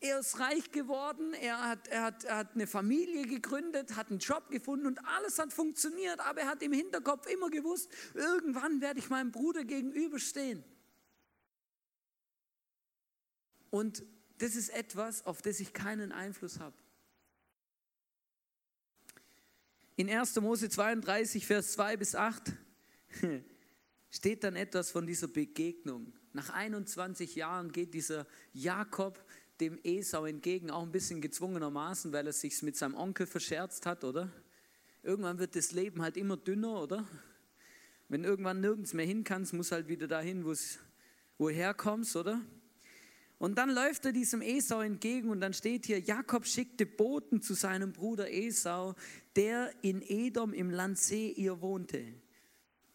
Er 0.00 0.20
ist 0.20 0.38
reich 0.38 0.70
geworden, 0.70 1.34
er 1.34 1.68
hat, 1.68 1.88
er, 1.88 2.02
hat, 2.04 2.24
er 2.24 2.36
hat 2.38 2.54
eine 2.54 2.66
Familie 2.66 3.26
gegründet, 3.26 3.96
hat 3.96 4.08
einen 4.08 4.18
Job 4.18 4.48
gefunden 4.48 4.86
und 4.86 5.06
alles 5.06 5.38
hat 5.38 5.52
funktioniert, 5.52 6.20
aber 6.20 6.40
er 6.40 6.48
hat 6.48 6.62
im 6.62 6.72
Hinterkopf 6.72 7.26
immer 7.26 7.50
gewusst, 7.50 7.90
irgendwann 8.14 8.80
werde 8.80 8.98
ich 8.98 9.10
meinem 9.10 9.30
Bruder 9.30 9.62
gegenüberstehen. 9.62 10.64
Und 13.68 14.04
das 14.38 14.56
ist 14.56 14.70
etwas, 14.70 15.26
auf 15.26 15.42
das 15.42 15.60
ich 15.60 15.74
keinen 15.74 16.12
Einfluss 16.12 16.60
habe. 16.60 16.83
In 19.96 20.10
1. 20.10 20.40
Mose 20.40 20.68
32, 20.68 21.46
Vers 21.46 21.72
2 21.74 21.96
bis 21.96 22.16
8 22.16 22.52
steht 24.10 24.42
dann 24.42 24.56
etwas 24.56 24.90
von 24.90 25.06
dieser 25.06 25.28
Begegnung. 25.28 26.12
Nach 26.32 26.50
21 26.50 27.36
Jahren 27.36 27.70
geht 27.70 27.94
dieser 27.94 28.26
Jakob 28.52 29.24
dem 29.60 29.78
Esau 29.84 30.26
entgegen, 30.26 30.72
auch 30.72 30.82
ein 30.82 30.90
bisschen 30.90 31.20
gezwungenermaßen, 31.20 32.12
weil 32.12 32.26
er 32.26 32.32
sich 32.32 32.60
mit 32.64 32.76
seinem 32.76 32.96
Onkel 32.96 33.28
verscherzt 33.28 33.86
hat, 33.86 34.02
oder? 34.02 34.32
Irgendwann 35.04 35.38
wird 35.38 35.54
das 35.54 35.70
Leben 35.70 36.02
halt 36.02 36.16
immer 36.16 36.36
dünner, 36.36 36.82
oder? 36.82 37.06
Wenn 38.08 38.24
irgendwann 38.24 38.60
nirgends 38.60 38.94
mehr 38.94 39.06
hin 39.06 39.22
kannst, 39.22 39.52
muss 39.52 39.70
halt 39.70 39.86
wieder 39.86 40.08
dahin, 40.08 40.44
wo 40.44 40.54
du 41.38 41.48
herkommst, 41.48 42.16
oder? 42.16 42.40
Und 43.44 43.56
dann 43.56 43.68
läuft 43.68 44.06
er 44.06 44.12
diesem 44.12 44.40
Esau 44.40 44.80
entgegen 44.80 45.28
und 45.28 45.42
dann 45.42 45.52
steht 45.52 45.84
hier, 45.84 46.00
Jakob 46.00 46.46
schickte 46.46 46.86
Boten 46.86 47.42
zu 47.42 47.52
seinem 47.52 47.92
Bruder 47.92 48.32
Esau, 48.32 48.94
der 49.36 49.70
in 49.82 50.00
Edom 50.00 50.54
im 50.54 50.70
Land 50.70 50.96
Seir 50.96 51.60
wohnte. 51.60 52.06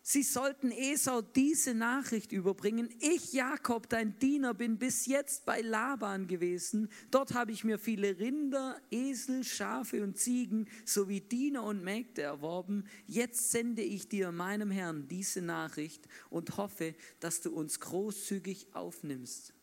Sie 0.01 0.23
sollten 0.23 0.71
Esau 0.71 1.21
diese 1.21 1.75
Nachricht 1.75 2.31
überbringen. 2.31 2.89
Ich, 2.99 3.31
Jakob, 3.31 3.89
dein 3.89 4.17
Diener, 4.17 4.55
bin 4.55 4.79
bis 4.79 5.05
jetzt 5.05 5.45
bei 5.45 5.62
Laban 5.62 6.25
gewesen. 6.25 6.89
Dort 7.12 7.35
habe 7.35 7.51
ich 7.51 7.63
mir 7.63 7.77
viele 7.77 8.17
Rinder, 8.17 8.81
Esel, 8.89 9.43
Schafe 9.43 10.01
und 10.01 10.17
Ziegen 10.17 10.67
sowie 10.83 11.21
Diener 11.21 11.62
und 11.62 11.83
Mägde 11.83 12.23
erworben. 12.23 12.85
Jetzt 13.05 13.51
sende 13.51 13.83
ich 13.83 14.09
dir, 14.09 14.31
meinem 14.31 14.71
Herrn, 14.71 15.07
diese 15.07 15.43
Nachricht 15.43 16.07
und 16.31 16.57
hoffe, 16.57 16.95
dass 17.19 17.41
du 17.41 17.53
uns 17.53 17.79
großzügig 17.79 18.73
aufnimmst. 18.73 19.53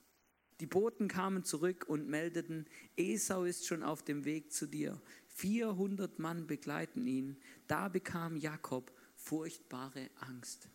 Die 0.60 0.66
Boten 0.66 1.08
kamen 1.08 1.44
zurück 1.44 1.84
und 1.88 2.08
meldeten, 2.08 2.66
Esau 2.96 3.44
ist 3.44 3.66
schon 3.66 3.82
auf 3.82 4.02
dem 4.02 4.24
Weg 4.24 4.52
zu 4.52 4.66
dir. 4.66 5.00
400 5.28 6.18
Mann 6.18 6.46
begleiten 6.46 7.06
ihn. 7.06 7.36
Da 7.66 7.88
bekam 7.88 8.36
Jakob 8.36 8.90
furchtbare 9.16 10.08
Angst. 10.20 10.68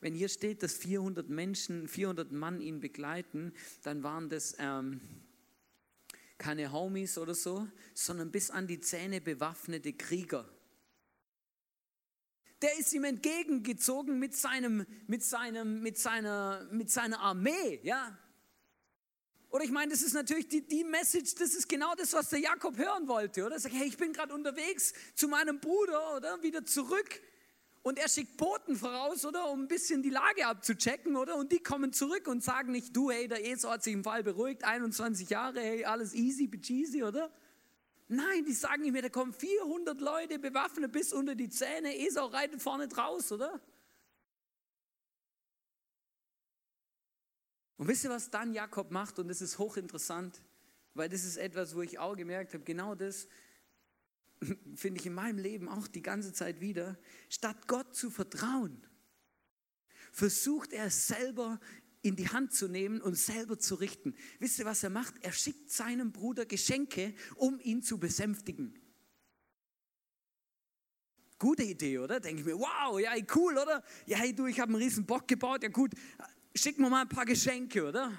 Wenn 0.00 0.14
hier 0.14 0.28
steht, 0.28 0.62
dass 0.62 0.74
400 0.74 1.28
Menschen, 1.28 1.88
400 1.88 2.32
Mann 2.32 2.60
ihn 2.60 2.80
begleiten, 2.80 3.52
dann 3.82 4.02
waren 4.02 4.28
das 4.28 4.56
ähm, 4.58 5.00
keine 6.38 6.72
Homies 6.72 7.16
oder 7.16 7.34
so, 7.34 7.66
sondern 7.94 8.30
bis 8.30 8.50
an 8.50 8.66
die 8.66 8.80
Zähne 8.80 9.20
bewaffnete 9.20 9.92
Krieger. 9.92 10.48
Der 12.62 12.78
ist 12.78 12.92
ihm 12.92 13.04
entgegengezogen 13.04 14.18
mit, 14.18 14.34
seinem, 14.34 14.86
mit, 15.06 15.22
seinem, 15.22 15.82
mit, 15.82 15.98
seiner, 15.98 16.66
mit 16.70 16.90
seiner 16.90 17.20
Armee, 17.20 17.80
ja. 17.82 18.18
Oder 19.50 19.64
ich 19.64 19.70
meine, 19.70 19.92
das 19.92 20.02
ist 20.02 20.14
natürlich 20.14 20.48
die, 20.48 20.66
die 20.66 20.84
Message, 20.84 21.34
das 21.34 21.54
ist 21.54 21.68
genau 21.68 21.94
das, 21.94 22.12
was 22.12 22.30
der 22.30 22.40
Jakob 22.40 22.76
hören 22.76 23.08
wollte, 23.08 23.44
oder? 23.44 23.54
Er 23.54 23.60
sagt, 23.60 23.74
hey, 23.74 23.86
ich 23.86 23.96
bin 23.96 24.12
gerade 24.12 24.34
unterwegs 24.34 24.92
zu 25.14 25.28
meinem 25.28 25.60
Bruder, 25.60 26.16
oder? 26.16 26.42
Wieder 26.42 26.64
zurück. 26.64 27.20
Und 27.82 27.98
er 27.98 28.08
schickt 28.08 28.36
Boten 28.36 28.74
voraus, 28.74 29.24
oder? 29.24 29.48
Um 29.48 29.62
ein 29.62 29.68
bisschen 29.68 30.02
die 30.02 30.10
Lage 30.10 30.46
abzuchecken, 30.46 31.14
oder? 31.14 31.36
Und 31.36 31.52
die 31.52 31.60
kommen 31.60 31.92
zurück 31.92 32.26
und 32.26 32.42
sagen 32.42 32.72
nicht, 32.72 32.96
du, 32.96 33.10
hey, 33.10 33.28
der 33.28 33.46
Esau 33.46 33.70
hat 33.70 33.84
sich 33.84 33.92
im 33.92 34.02
Fall 34.02 34.24
beruhigt, 34.24 34.64
21 34.64 35.30
Jahre, 35.30 35.60
hey, 35.60 35.84
alles 35.84 36.12
easy, 36.12 36.50
cheesy, 36.50 37.04
oder? 37.04 37.30
Nein, 38.08 38.44
die 38.44 38.52
sagen 38.52 38.90
mehr, 38.92 39.02
da 39.02 39.08
kommen 39.08 39.32
400 39.32 40.00
Leute 40.00 40.38
bewaffnet 40.38 40.92
bis 40.92 41.12
unter 41.12 41.34
die 41.34 41.48
Zähne, 41.48 41.96
Esau 42.06 42.26
reitet 42.26 42.62
vorne 42.62 42.86
draus, 42.86 43.32
oder? 43.32 43.60
Und 47.76 47.88
wisst 47.88 48.04
ihr, 48.04 48.10
was 48.10 48.30
dann 48.30 48.54
Jakob 48.54 48.90
macht? 48.90 49.18
Und 49.18 49.28
das 49.28 49.42
ist 49.42 49.58
hochinteressant, 49.58 50.42
weil 50.94 51.08
das 51.08 51.24
ist 51.24 51.36
etwas, 51.36 51.74
wo 51.74 51.82
ich 51.82 51.98
auch 51.98 52.16
gemerkt 52.16 52.54
habe, 52.54 52.64
genau 52.64 52.94
das 52.94 53.28
finde 54.74 55.00
ich 55.00 55.06
in 55.06 55.14
meinem 55.14 55.38
Leben 55.38 55.68
auch 55.68 55.88
die 55.88 56.02
ganze 56.02 56.32
Zeit 56.32 56.60
wieder. 56.60 56.96
Statt 57.28 57.66
Gott 57.66 57.94
zu 57.94 58.10
vertrauen, 58.10 58.86
versucht 60.12 60.72
er 60.72 60.90
selber 60.90 61.60
in 62.06 62.14
die 62.14 62.28
Hand 62.28 62.54
zu 62.54 62.68
nehmen 62.68 63.00
und 63.00 63.16
selber 63.16 63.58
zu 63.58 63.74
richten. 63.74 64.14
Wisst 64.38 64.60
ihr, 64.60 64.64
was 64.64 64.82
er 64.84 64.90
macht? 64.90 65.14
Er 65.22 65.32
schickt 65.32 65.70
seinem 65.70 66.12
Bruder 66.12 66.46
Geschenke, 66.46 67.14
um 67.34 67.58
ihn 67.60 67.82
zu 67.82 67.98
besänftigen. 67.98 68.78
Gute 71.38 71.64
Idee, 71.64 71.98
oder? 71.98 72.20
Denke 72.20 72.40
ich 72.40 72.46
mir, 72.46 72.58
wow, 72.58 72.98
ja, 73.00 73.12
cool, 73.34 73.58
oder? 73.58 73.82
Ja, 74.06 74.18
hey, 74.18 74.32
du, 74.32 74.46
ich 74.46 74.60
habe 74.60 74.72
einen 74.72 74.82
riesen 74.82 75.04
Bock 75.04 75.26
gebaut. 75.26 75.64
Ja, 75.64 75.68
gut, 75.68 75.92
schick 76.54 76.78
mir 76.78 76.88
mal 76.88 77.02
ein 77.02 77.08
paar 77.08 77.26
Geschenke, 77.26 77.84
oder? 77.84 78.16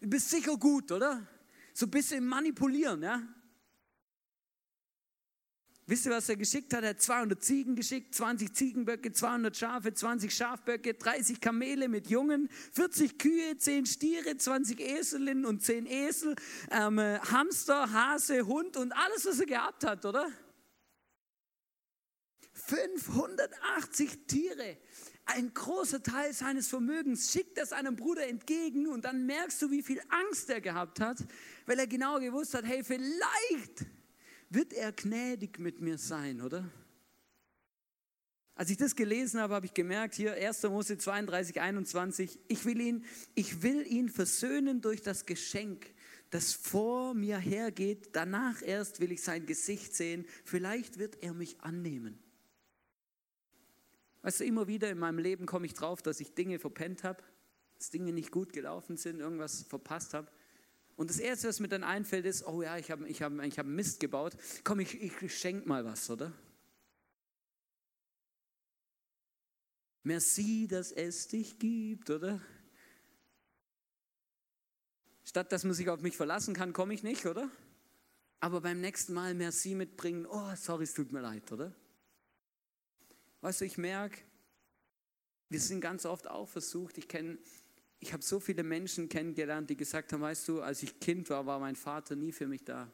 Du 0.00 0.08
bist 0.08 0.28
sicher 0.28 0.56
gut, 0.56 0.92
oder? 0.92 1.26
So 1.72 1.86
ein 1.86 1.90
bisschen 1.90 2.26
manipulieren, 2.26 3.02
ja? 3.02 3.22
Wisst 5.88 6.04
ihr, 6.06 6.10
was 6.10 6.28
er 6.28 6.34
geschickt 6.34 6.74
hat? 6.74 6.82
Er 6.82 6.90
hat 6.90 7.00
200 7.00 7.44
Ziegen 7.44 7.76
geschickt, 7.76 8.12
20 8.12 8.52
Ziegenböcke, 8.52 9.12
200 9.12 9.56
Schafe, 9.56 9.94
20 9.94 10.34
Schafböcke, 10.34 10.94
30 10.94 11.40
Kamele 11.40 11.88
mit 11.88 12.08
Jungen, 12.08 12.48
40 12.72 13.16
Kühe, 13.20 13.56
10 13.56 13.86
Stiere, 13.86 14.36
20 14.36 14.80
Eselinnen 14.80 15.46
und 15.46 15.62
10 15.62 15.86
Esel, 15.86 16.34
ähm, 16.72 16.98
Hamster, 16.98 17.92
Hase, 17.92 18.46
Hund 18.46 18.76
und 18.76 18.90
alles, 18.90 19.26
was 19.26 19.38
er 19.38 19.46
gehabt 19.46 19.84
hat, 19.84 20.04
oder? 20.04 20.28
580 22.52 24.26
Tiere, 24.26 24.78
ein 25.26 25.54
großer 25.54 26.02
Teil 26.02 26.32
seines 26.32 26.66
Vermögens, 26.66 27.30
schickt 27.30 27.58
er 27.58 27.66
seinem 27.66 27.94
Bruder 27.94 28.26
entgegen 28.26 28.88
und 28.88 29.04
dann 29.04 29.24
merkst 29.24 29.62
du, 29.62 29.70
wie 29.70 29.84
viel 29.84 30.02
Angst 30.08 30.50
er 30.50 30.60
gehabt 30.60 30.98
hat, 30.98 31.18
weil 31.64 31.78
er 31.78 31.86
genau 31.86 32.18
gewusst 32.18 32.54
hat, 32.54 32.64
hey, 32.64 32.82
vielleicht 32.82 33.86
wird 34.50 34.72
er 34.72 34.92
gnädig 34.92 35.58
mit 35.58 35.80
mir 35.80 35.98
sein, 35.98 36.40
oder? 36.40 36.70
Als 38.54 38.70
ich 38.70 38.78
das 38.78 38.96
gelesen 38.96 39.40
habe, 39.40 39.54
habe 39.54 39.66
ich 39.66 39.74
gemerkt, 39.74 40.14
hier 40.14 40.32
1. 40.32 40.62
Mose 40.64 40.96
32, 40.96 41.60
21, 41.60 42.38
ich 42.48 42.64
will 42.64 42.80
ihn, 42.80 43.04
ich 43.34 43.62
will 43.62 43.86
ihn 43.86 44.08
versöhnen 44.08 44.80
durch 44.80 45.02
das 45.02 45.26
Geschenk, 45.26 45.92
das 46.30 46.54
vor 46.54 47.12
mir 47.12 47.36
hergeht. 47.36 48.10
Danach 48.12 48.62
erst 48.62 49.00
will 49.00 49.12
ich 49.12 49.22
sein 49.22 49.44
Gesicht 49.44 49.94
sehen. 49.94 50.24
Vielleicht 50.44 50.98
wird 50.98 51.22
er 51.22 51.34
mich 51.34 51.60
annehmen. 51.60 52.18
Weißt 54.22 54.40
du, 54.40 54.44
immer 54.44 54.66
wieder 54.66 54.90
in 54.90 54.98
meinem 54.98 55.18
Leben 55.18 55.44
komme 55.44 55.66
ich 55.66 55.74
drauf, 55.74 56.00
dass 56.00 56.18
ich 56.18 56.34
Dinge 56.34 56.58
verpennt 56.58 57.04
habe, 57.04 57.22
dass 57.76 57.90
Dinge 57.90 58.12
nicht 58.12 58.30
gut 58.30 58.54
gelaufen 58.54 58.96
sind, 58.96 59.20
irgendwas 59.20 59.64
verpasst 59.64 60.14
habe. 60.14 60.28
Und 60.96 61.10
das 61.10 61.18
Erste, 61.18 61.48
was 61.48 61.60
mir 61.60 61.68
dann 61.68 61.84
einfällt, 61.84 62.24
ist, 62.24 62.46
oh 62.46 62.62
ja, 62.62 62.78
ich 62.78 62.90
habe 62.90 63.06
ich 63.06 63.22
hab, 63.22 63.32
ich 63.42 63.58
hab 63.58 63.66
Mist 63.66 64.00
gebaut. 64.00 64.36
Komm, 64.64 64.80
ich, 64.80 65.00
ich 65.00 65.38
schenk 65.38 65.66
mal 65.66 65.84
was, 65.84 66.08
oder? 66.08 66.32
Merci, 70.02 70.66
dass 70.68 70.92
es 70.92 71.28
dich 71.28 71.58
gibt, 71.58 72.08
oder? 72.10 72.40
Statt 75.24 75.52
dass 75.52 75.64
man 75.64 75.74
sich 75.74 75.88
auf 75.90 76.00
mich 76.00 76.16
verlassen 76.16 76.54
kann, 76.54 76.72
komme 76.72 76.94
ich 76.94 77.02
nicht, 77.02 77.26
oder? 77.26 77.50
Aber 78.40 78.60
beim 78.60 78.80
nächsten 78.80 79.12
Mal 79.12 79.34
Merci 79.34 79.74
mitbringen, 79.74 80.24
oh, 80.24 80.54
sorry, 80.54 80.84
es 80.84 80.94
tut 80.94 81.12
mir 81.12 81.20
leid, 81.20 81.50
oder? 81.50 81.74
Weißt 83.40 83.60
du, 83.60 83.64
ich 83.64 83.76
merke, 83.76 84.22
wir 85.48 85.60
sind 85.60 85.80
ganz 85.80 86.06
oft 86.06 86.28
auch 86.28 86.48
versucht, 86.48 86.96
ich 86.96 87.08
kenne 87.08 87.38
ich 87.98 88.12
habe 88.12 88.22
so 88.22 88.40
viele 88.40 88.62
Menschen 88.62 89.08
kennengelernt, 89.08 89.70
die 89.70 89.76
gesagt 89.76 90.12
haben, 90.12 90.20
weißt 90.20 90.48
du, 90.48 90.60
als 90.60 90.82
ich 90.82 91.00
Kind 91.00 91.30
war, 91.30 91.46
war 91.46 91.58
mein 91.58 91.76
Vater 91.76 92.14
nie 92.14 92.32
für 92.32 92.46
mich 92.46 92.64
da. 92.64 92.90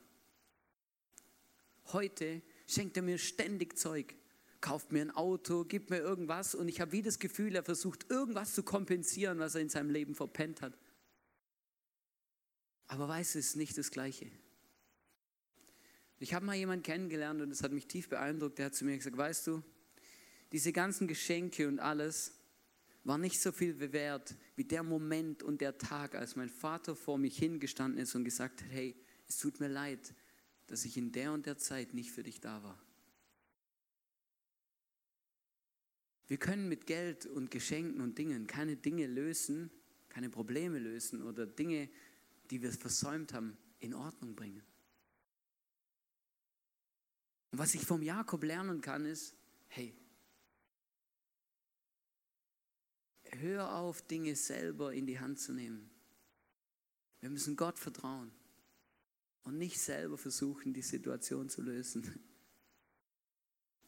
Heute 1.86 2.42
schenkt 2.66 2.96
er 2.96 3.02
mir 3.02 3.18
ständig 3.18 3.76
Zeug, 3.76 4.14
kauft 4.60 4.92
mir 4.92 5.02
ein 5.02 5.10
Auto, 5.10 5.64
gibt 5.64 5.90
mir 5.90 5.98
irgendwas 5.98 6.54
und 6.54 6.68
ich 6.68 6.80
habe 6.80 6.92
wie 6.92 7.02
das 7.02 7.18
Gefühl, 7.18 7.56
er 7.56 7.64
versucht 7.64 8.10
irgendwas 8.10 8.54
zu 8.54 8.62
kompensieren, 8.62 9.38
was 9.40 9.56
er 9.56 9.62
in 9.62 9.68
seinem 9.68 9.90
Leben 9.90 10.14
verpennt 10.14 10.62
hat. 10.62 10.78
Aber 12.86 13.08
weißt 13.08 13.34
du, 13.34 13.38
es 13.40 13.48
ist 13.48 13.56
nicht 13.56 13.76
das 13.76 13.90
Gleiche. 13.90 14.30
Ich 16.18 16.34
habe 16.34 16.46
mal 16.46 16.54
jemanden 16.54 16.84
kennengelernt 16.84 17.40
und 17.40 17.50
das 17.50 17.64
hat 17.64 17.72
mich 17.72 17.88
tief 17.88 18.08
beeindruckt, 18.08 18.58
der 18.58 18.66
hat 18.66 18.74
zu 18.76 18.84
mir 18.84 18.96
gesagt, 18.96 19.16
weißt 19.16 19.48
du, 19.48 19.62
diese 20.52 20.72
ganzen 20.72 21.08
Geschenke 21.08 21.66
und 21.66 21.80
alles, 21.80 22.34
war 23.04 23.18
nicht 23.18 23.40
so 23.40 23.52
viel 23.52 23.92
wert 23.92 24.36
wie 24.54 24.64
der 24.64 24.82
Moment 24.82 25.42
und 25.42 25.60
der 25.60 25.78
Tag, 25.78 26.14
als 26.14 26.36
mein 26.36 26.48
Vater 26.48 26.94
vor 26.94 27.18
mich 27.18 27.36
hingestanden 27.36 28.00
ist 28.00 28.14
und 28.14 28.24
gesagt 28.24 28.62
hat, 28.62 28.70
hey, 28.70 28.96
es 29.26 29.38
tut 29.38 29.60
mir 29.60 29.68
leid, 29.68 30.14
dass 30.68 30.84
ich 30.84 30.96
in 30.96 31.12
der 31.12 31.32
und 31.32 31.46
der 31.46 31.58
Zeit 31.58 31.94
nicht 31.94 32.12
für 32.12 32.22
dich 32.22 32.40
da 32.40 32.62
war. 32.62 32.80
Wir 36.28 36.38
können 36.38 36.68
mit 36.68 36.86
Geld 36.86 37.26
und 37.26 37.50
Geschenken 37.50 38.00
und 38.00 38.16
Dingen 38.16 38.46
keine 38.46 38.76
Dinge 38.76 39.06
lösen, 39.06 39.70
keine 40.08 40.30
Probleme 40.30 40.78
lösen 40.78 41.22
oder 41.22 41.46
Dinge, 41.46 41.90
die 42.50 42.62
wir 42.62 42.72
versäumt 42.72 43.34
haben, 43.34 43.56
in 43.80 43.94
Ordnung 43.94 44.34
bringen. 44.34 44.62
Und 47.50 47.58
was 47.58 47.74
ich 47.74 47.84
vom 47.84 48.02
Jakob 48.02 48.44
lernen 48.44 48.80
kann, 48.80 49.04
ist, 49.04 49.34
hey, 49.68 49.94
hör 53.40 53.74
auf, 53.74 54.02
Dinge 54.02 54.36
selber 54.36 54.92
in 54.92 55.06
die 55.06 55.20
Hand 55.20 55.38
zu 55.38 55.52
nehmen. 55.52 55.90
Wir 57.20 57.30
müssen 57.30 57.56
Gott 57.56 57.78
vertrauen 57.78 58.30
und 59.44 59.58
nicht 59.58 59.80
selber 59.80 60.18
versuchen, 60.18 60.72
die 60.72 60.82
Situation 60.82 61.48
zu 61.48 61.62
lösen. 61.62 62.20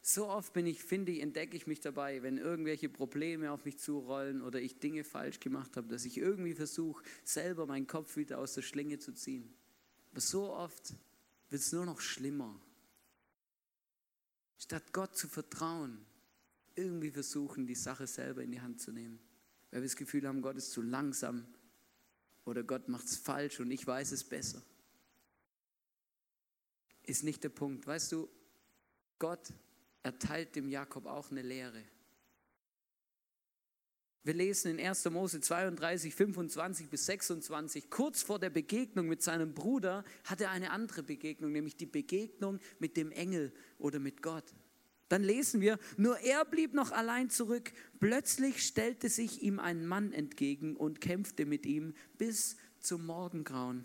So 0.07 0.29
oft 0.29 0.53
bin 0.53 0.67
ich, 0.67 0.85
finde 0.85 1.13
ich, 1.13 1.21
entdecke 1.21 1.57
ich 1.57 1.67
mich 1.67 1.81
dabei, 1.81 2.23
wenn 2.23 2.37
irgendwelche 2.37 2.91
Probleme 2.91 3.51
auf 3.51 3.65
mich 3.65 3.79
zurollen 3.79 4.43
oder 4.43 4.61
ich 4.61 4.79
Dinge 4.79 5.03
falsch 5.03 5.41
gemacht 5.41 5.77
habe, 5.77 5.89
dass 5.89 6.05
ich 6.05 6.19
irgendwie 6.19 6.55
versuche, 6.55 7.03
selber 7.25 7.67
meinen 7.67 7.87
Kopf 7.87 8.17
wieder 8.17 8.39
aus 8.39 8.53
der 8.53 8.63
Schlinge 8.63 8.99
zu 8.99 9.15
ziehen. 9.15 9.55
Aber 10.13 10.21
so 10.21 10.53
oft 10.53 10.95
wird 11.49 11.63
es 11.63 11.73
nur 11.73 11.87
noch 11.87 12.01
schlimmer. 12.01 12.61
Statt 14.59 14.93
Gott 14.93 15.17
zu 15.17 15.27
vertrauen, 15.27 16.05
irgendwie 16.77 17.11
versuchen, 17.11 17.67
die 17.67 17.75
Sache 17.75 18.07
selber 18.07 18.43
in 18.43 18.53
die 18.53 18.61
Hand 18.61 18.81
zu 18.81 18.93
nehmen 18.93 19.19
weil 19.75 19.83
wir 19.83 19.89
das 19.89 19.97
Gefühl 19.97 20.29
haben, 20.29 20.41
Gott 20.41 20.57
ist 20.57 20.71
zu 20.71 20.83
langsam 20.83 21.45
oder 22.45 22.63
Gott 22.63 22.89
macht 22.89 23.07
es 23.07 23.17
falsch 23.17 23.59
und 23.59 23.73
ich 23.73 23.85
weiß 23.85 24.13
es 24.13 24.23
besser. 24.23 24.63
Ist 27.03 27.25
nicht 27.25 27.43
der 27.43 27.49
Punkt. 27.49 27.85
Weißt 27.85 28.13
du, 28.13 28.29
Gott 29.19 29.53
erteilt 30.05 30.55
dem 30.55 30.69
Jakob 30.69 31.07
auch 31.07 31.33
eine 31.33 31.43
Lehre. 31.43 31.83
Wir 34.23 34.35
lesen 34.35 34.79
in 34.79 34.87
1. 34.87 35.07
Mose 35.07 35.41
32, 35.41 36.15
25 36.15 36.89
bis 36.89 37.07
26, 37.07 37.91
kurz 37.91 38.23
vor 38.23 38.39
der 38.39 38.51
Begegnung 38.51 39.09
mit 39.09 39.25
seinem 39.25 39.55
Bruder 39.55 40.05
hat 40.23 40.41
er 40.41 40.53
eine 40.53 40.71
andere 40.71 41.03
Begegnung, 41.03 41.51
nämlich 41.51 41.77
die 41.77 41.87
Begegnung 41.87 42.61
mit 42.79 42.97
dem 42.97 43.11
Engel 43.11 43.53
oder 43.79 43.99
mit 43.99 44.23
Gott. 44.23 44.55
Dann 45.15 45.23
lesen 45.23 45.61
wir, 45.61 45.79
nur 45.97 46.19
er 46.19 46.45
blieb 46.45 46.75
noch 46.75 46.91
allein 46.91 47.31
zurück. 47.31 47.73
Plötzlich 48.01 48.67
stellte 48.67 49.09
sich 49.09 49.43
ihm 49.43 49.61
ein 49.61 49.87
Mann 49.87 50.13
entgegen 50.13 50.75
und 50.75 51.01
kämpfte 51.01 51.47
mit 51.47 51.67
ihm 51.67 51.95
bis 52.19 52.57
zum 52.81 53.07
Morgengrauen. 53.07 53.85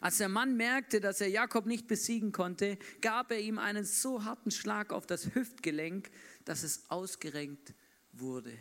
Als 0.00 0.18
der 0.18 0.28
Mann 0.28 0.56
merkte, 0.56 1.00
dass 1.00 1.20
er 1.20 1.26
Jakob 1.26 1.66
nicht 1.66 1.88
besiegen 1.88 2.30
konnte, 2.30 2.78
gab 3.00 3.32
er 3.32 3.40
ihm 3.40 3.58
einen 3.58 3.84
so 3.84 4.24
harten 4.24 4.52
Schlag 4.52 4.92
auf 4.92 5.04
das 5.04 5.34
Hüftgelenk, 5.34 6.12
dass 6.44 6.62
es 6.62 6.88
ausgerenkt 6.88 7.74
wurde. 8.12 8.56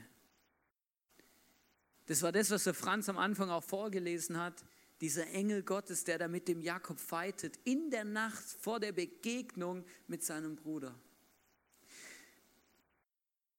Das 2.07 2.23
war 2.23 2.31
das, 2.31 2.49
was 2.49 2.63
der 2.63 2.73
Franz 2.73 3.09
am 3.09 3.19
Anfang 3.19 3.51
auch 3.51 3.63
vorgelesen 3.63 4.37
hat 4.37 4.65
dieser 5.01 5.27
Engel 5.27 5.63
Gottes, 5.63 6.03
der 6.03 6.17
da 6.17 6.27
mit 6.27 6.47
dem 6.47 6.61
Jakob 6.61 6.99
feitet, 6.99 7.57
in 7.63 7.89
der 7.89 8.03
Nacht 8.03 8.43
vor 8.43 8.79
der 8.79 8.91
Begegnung 8.91 9.85
mit 10.07 10.23
seinem 10.23 10.55
Bruder. 10.55 10.99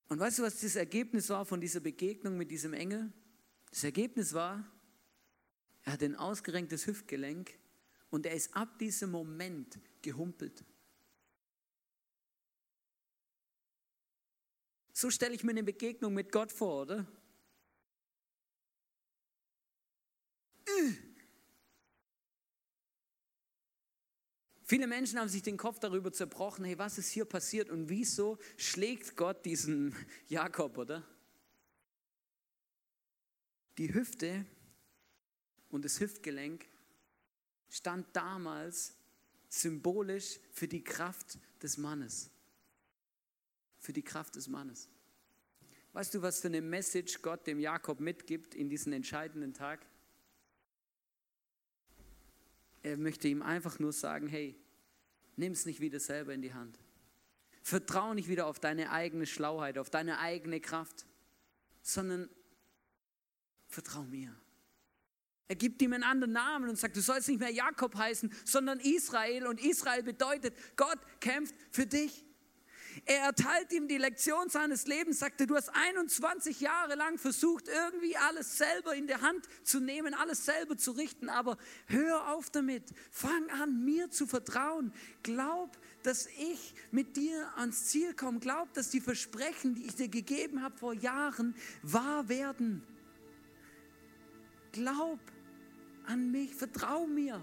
Und 0.09 0.19
weißt 0.19 0.41
du, 0.41 0.43
was 0.43 0.61
das 0.61 0.77
Ergebnis 0.77 1.29
war 1.31 1.45
von 1.45 1.61
dieser 1.61 1.81
Begegnung 1.81 2.37
mit 2.37 2.51
diesem 2.51 2.75
Engel? 2.75 3.13
Das 3.71 3.85
Ergebnis 3.85 4.35
war, 4.35 4.69
er 5.85 5.93
hat 5.93 6.03
ein 6.03 6.17
ausgerenktes 6.17 6.87
Hüftgelenk 6.87 7.59
und 8.11 8.27
er 8.27 8.35
ist 8.35 8.55
ab 8.55 8.79
diesem 8.79 9.13
Moment 9.13 9.79
gehumpelt. 10.03 10.65
So 14.93 15.11
stelle 15.11 15.35
ich 15.35 15.45
mir 15.45 15.53
eine 15.53 15.63
Begegnung 15.63 16.13
mit 16.13 16.31
Gott 16.31 16.53
vor, 16.53 16.83
oder? 16.83 17.07
Viele 24.71 24.87
Menschen 24.87 25.19
haben 25.19 25.29
sich 25.29 25.43
den 25.43 25.57
Kopf 25.57 25.81
darüber 25.81 26.13
zerbrochen, 26.13 26.65
hey, 26.65 26.79
was 26.79 26.97
ist 26.97 27.11
hier 27.11 27.25
passiert 27.25 27.71
und 27.71 27.89
wieso 27.89 28.39
schlägt 28.57 29.17
Gott 29.17 29.45
diesen 29.45 29.97
Jakob, 30.29 30.79
oder? 30.79 31.05
Die 33.79 33.93
Hüfte 33.93 34.47
und 35.71 35.85
das 35.85 35.99
Hüftgelenk 35.99 36.69
stand 37.69 38.07
damals 38.13 38.95
symbolisch 39.49 40.39
für 40.53 40.69
die 40.69 40.85
Kraft 40.85 41.41
des 41.61 41.77
Mannes. 41.77 42.31
Für 43.81 43.93
die 43.93 44.05
Kraft 44.05 44.37
des 44.37 44.47
Mannes. 44.47 44.89
Weißt 45.95 46.15
du, 46.15 46.23
was 46.23 46.39
für 46.39 46.47
eine 46.47 46.61
Message 46.61 47.23
Gott 47.23 47.45
dem 47.49 47.59
Jakob 47.59 47.99
mitgibt 47.99 48.55
in 48.55 48.69
diesen 48.69 48.93
entscheidenden 48.93 49.53
Tag? 49.53 49.85
Er 52.83 52.97
möchte 52.97 53.29
ihm 53.29 53.43
einfach 53.43 53.79
nur 53.79 53.93
sagen, 53.93 54.27
hey, 54.27 54.59
nimm 55.37 55.53
es 55.53 55.67
nicht 55.67 55.81
wieder 55.81 56.01
selber 56.01 56.33
in 56.33 56.43
die 56.43 56.55
Hand. 56.55 56.79
Vertrau 57.63 58.15
nicht 58.15 58.29
wieder 58.29 58.47
auf 58.47 58.59
deine 58.59 58.91
eigene 58.91 59.27
Schlauheit, 59.27 59.77
auf 59.79 59.91
deine 59.91 60.19
eigene 60.19 60.61
Kraft, 60.61 61.07
sondern 61.83 62.29
vertrau 63.67 64.03
mir. 64.05 64.35
Er 65.49 65.57
gibt 65.57 65.83
ihm 65.83 65.93
einen 65.93 66.05
anderen 66.05 66.33
Namen 66.33 66.71
und 66.71 66.79
sagt, 66.79 66.97
du 66.97 67.01
sollst 67.01 67.29
nicht 67.29 67.41
mehr 67.41 67.51
Jakob 67.51 67.97
heißen, 67.97 68.33
sondern 68.45 68.79
Israel. 68.79 69.49
Und 69.49 69.61
Israel 69.61 70.05
bedeutet, 70.05 70.55
Gott 70.77 70.99
kämpft 71.19 71.55
für 71.73 71.87
dich. 71.87 72.25
Er 73.07 73.25
erteilt 73.25 73.73
ihm 73.73 73.89
die 73.89 73.99
Lektion 73.99 74.49
seines 74.49 74.87
Lebens, 74.87 75.19
sagte, 75.19 75.47
du 75.47 75.57
hast 75.57 75.71
21 75.71 76.61
Jahre 76.61 76.95
lang 76.95 77.19
versucht, 77.19 77.69
irgendwie 77.69 78.17
alles 78.17 78.59
selber 78.59 78.95
in 78.95 79.07
der 79.07 79.23
Hand 79.23 79.47
zu 79.65 79.81
nehmen, 79.81 80.15
alles 80.15 80.45
selber 80.45 80.77
zu 80.77 80.93
richten, 80.93 81.29
aber 81.29 81.57
hör 81.87 82.33
auf 82.33 82.51
damit. 82.51 82.85
Fang 83.11 83.49
an, 83.51 83.85
mir 83.85 84.11
zu 84.11 84.27
vertrauen. 84.27 84.93
Glaub, 85.23 85.77
dass 86.03 86.27
ich 86.27 86.75
mit 86.91 87.17
dir 87.17 87.51
ans 87.57 87.87
Ziel 87.87 88.15
komme. 88.15 88.39
Glaub, 88.39 88.73
dass 88.75 88.91
die 88.91 89.01
Versprechen, 89.01 89.75
die 89.75 89.87
ich 89.87 89.97
dir 89.97 90.09
gegeben 90.09 90.63
habe 90.63 90.77
vor 90.77 90.95
Jahren, 90.95 91.55
wahr 91.83 92.29
werden. 92.29 92.83
Glaub 94.73 95.19
an 96.07 96.31
mich, 96.31 96.55
vertrau 96.55 97.07
mir. 97.07 97.41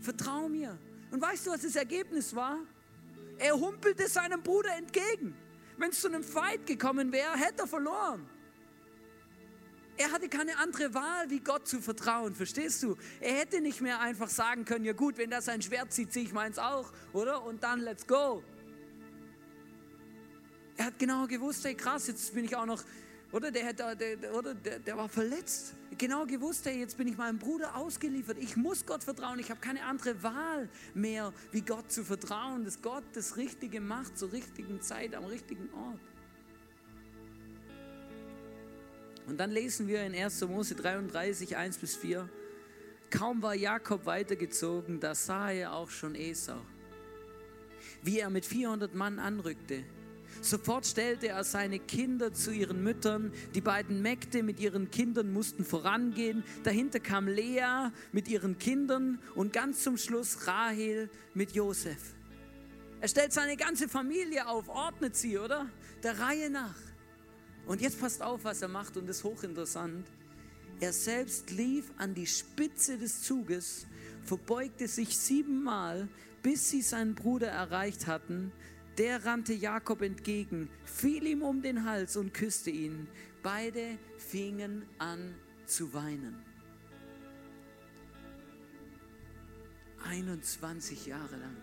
Vertrau 0.00 0.48
mir. 0.48 0.78
Und 1.10 1.20
weißt 1.20 1.46
du, 1.46 1.50
was 1.50 1.62
das 1.62 1.76
Ergebnis 1.76 2.34
war? 2.34 2.58
Er 3.38 3.54
humpelte 3.54 4.08
seinem 4.08 4.42
Bruder 4.42 4.76
entgegen. 4.76 5.36
Wenn 5.76 5.90
es 5.90 6.00
zu 6.00 6.08
einem 6.08 6.24
Fight 6.24 6.66
gekommen 6.66 7.12
wäre, 7.12 7.36
hätte 7.36 7.62
er 7.62 7.66
verloren. 7.68 8.28
Er 9.96 10.12
hatte 10.12 10.28
keine 10.28 10.56
andere 10.58 10.94
Wahl, 10.94 11.28
wie 11.28 11.40
Gott 11.40 11.66
zu 11.66 11.80
vertrauen, 11.80 12.34
verstehst 12.34 12.82
du? 12.84 12.96
Er 13.20 13.34
hätte 13.34 13.60
nicht 13.60 13.80
mehr 13.80 14.00
einfach 14.00 14.28
sagen 14.28 14.64
können, 14.64 14.84
ja 14.84 14.92
gut, 14.92 15.18
wenn 15.18 15.30
das 15.30 15.46
sein 15.46 15.60
Schwert 15.60 15.92
zieht, 15.92 16.12
ziehe 16.12 16.24
ich 16.24 16.32
meins 16.32 16.58
auch, 16.58 16.92
oder? 17.12 17.44
Und 17.44 17.64
dann 17.64 17.80
let's 17.80 18.06
go. 18.06 18.44
Er 20.76 20.86
hat 20.86 20.98
genau 21.00 21.26
gewusst, 21.26 21.64
hey 21.64 21.74
krass, 21.74 22.06
jetzt 22.06 22.32
bin 22.32 22.44
ich 22.44 22.54
auch 22.54 22.66
noch, 22.66 22.84
oder 23.32 23.50
der, 23.50 23.72
der, 23.72 23.96
der, 23.96 24.16
der, 24.16 24.78
der 24.78 24.96
war 24.96 25.08
verletzt 25.08 25.74
genau 25.98 26.24
gewusst, 26.26 26.64
hey, 26.66 26.78
jetzt 26.78 26.96
bin 26.96 27.08
ich 27.08 27.16
meinem 27.16 27.38
Bruder 27.38 27.76
ausgeliefert. 27.76 28.38
Ich 28.38 28.56
muss 28.56 28.86
Gott 28.86 29.04
vertrauen. 29.04 29.38
Ich 29.38 29.50
habe 29.50 29.60
keine 29.60 29.84
andere 29.84 30.22
Wahl 30.22 30.68
mehr, 30.94 31.32
wie 31.52 31.60
Gott 31.60 31.90
zu 31.90 32.04
vertrauen, 32.04 32.64
dass 32.64 32.80
Gott 32.80 33.04
das 33.14 33.36
Richtige 33.36 33.80
macht 33.80 34.16
zur 34.16 34.32
richtigen 34.32 34.80
Zeit 34.80 35.14
am 35.14 35.24
richtigen 35.24 35.68
Ort. 35.74 36.00
Und 39.26 39.38
dann 39.38 39.50
lesen 39.50 39.88
wir 39.88 40.04
in 40.04 40.14
1. 40.14 40.40
Mose 40.48 40.74
33, 40.74 41.56
1 41.56 41.78
bis 41.78 41.96
4. 41.96 42.28
Kaum 43.10 43.42
war 43.42 43.54
Jakob 43.54 44.06
weitergezogen, 44.06 45.00
da 45.00 45.14
sah 45.14 45.50
er 45.50 45.74
auch 45.74 45.90
schon 45.90 46.14
Esau, 46.14 46.60
wie 48.02 48.20
er 48.20 48.30
mit 48.30 48.46
400 48.46 48.94
Mann 48.94 49.18
anrückte. 49.18 49.84
Sofort 50.40 50.86
stellte 50.86 51.28
er 51.28 51.42
seine 51.44 51.78
Kinder 51.78 52.32
zu 52.32 52.52
ihren 52.52 52.82
Müttern. 52.82 53.32
Die 53.54 53.60
beiden 53.60 54.02
Mägde 54.02 54.42
mit 54.42 54.60
ihren 54.60 54.90
Kindern 54.90 55.32
mussten 55.32 55.64
vorangehen. 55.64 56.44
Dahinter 56.62 57.00
kam 57.00 57.26
Lea 57.26 57.90
mit 58.12 58.28
ihren 58.28 58.58
Kindern 58.58 59.18
und 59.34 59.52
ganz 59.52 59.82
zum 59.82 59.96
Schluss 59.96 60.46
Rahel 60.46 61.10
mit 61.34 61.52
Josef. 61.52 62.14
Er 63.00 63.08
stellt 63.08 63.32
seine 63.32 63.56
ganze 63.56 63.88
Familie 63.88 64.48
auf, 64.48 64.68
ordnet 64.68 65.16
sie, 65.16 65.38
oder? 65.38 65.68
Der 66.02 66.18
Reihe 66.18 66.50
nach. 66.50 66.76
Und 67.66 67.80
jetzt 67.80 68.00
passt 68.00 68.22
auf, 68.22 68.44
was 68.44 68.62
er 68.62 68.68
macht 68.68 68.96
und 68.96 69.08
ist 69.08 69.24
hochinteressant. 69.24 70.06
Er 70.80 70.92
selbst 70.92 71.50
lief 71.50 71.92
an 71.96 72.14
die 72.14 72.26
Spitze 72.26 72.96
des 72.98 73.22
Zuges, 73.22 73.86
verbeugte 74.24 74.86
sich 74.86 75.16
siebenmal, 75.18 76.08
bis 76.42 76.70
sie 76.70 76.82
seinen 76.82 77.14
Bruder 77.14 77.48
erreicht 77.48 78.06
hatten 78.06 78.52
der 78.98 79.24
rannte 79.24 79.52
Jakob 79.52 80.02
entgegen, 80.02 80.68
fiel 80.84 81.26
ihm 81.26 81.42
um 81.42 81.62
den 81.62 81.84
Hals 81.84 82.16
und 82.16 82.34
küsste 82.34 82.70
ihn. 82.70 83.06
Beide 83.42 83.96
fingen 84.16 84.84
an 84.98 85.34
zu 85.66 85.94
weinen. 85.94 86.44
21 90.04 91.06
Jahre 91.06 91.36
lang. 91.36 91.56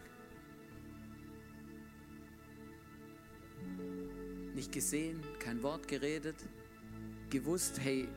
Nicht 4.54 4.72
gesehen, 4.72 5.22
kein 5.40 5.62
Wort 5.64 5.88
geredet, 5.88 6.38
gewusst, 7.30 7.80
hey, 7.80 8.08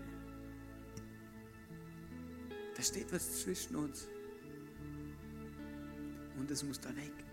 da 2.77 2.83
steht 2.83 3.13
was 3.13 3.41
zwischen 3.43 3.75
uns. 3.75 4.09
Und 6.39 6.49
es 6.51 6.63
muss 6.63 6.79
da 6.79 6.95
weg. 6.95 7.28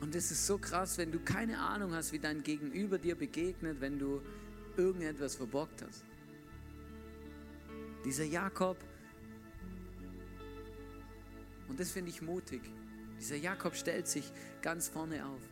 Und 0.00 0.14
es 0.14 0.30
ist 0.30 0.46
so 0.46 0.56
krass, 0.56 0.96
wenn 0.98 1.12
du 1.12 1.20
keine 1.20 1.58
Ahnung 1.58 1.94
hast, 1.94 2.12
wie 2.12 2.18
dein 2.18 2.42
Gegenüber 2.42 2.98
dir 2.98 3.14
begegnet, 3.14 3.80
wenn 3.80 3.98
du 3.98 4.22
irgendetwas 4.76 5.36
verbockt 5.36 5.82
hast. 5.82 6.04
Dieser 8.04 8.24
Jakob, 8.24 8.78
und 11.68 11.78
das 11.78 11.90
finde 11.90 12.10
ich 12.10 12.22
mutig, 12.22 12.62
dieser 13.18 13.36
Jakob 13.36 13.76
stellt 13.76 14.08
sich 14.08 14.32
ganz 14.62 14.88
vorne 14.88 15.26
auf. 15.26 15.42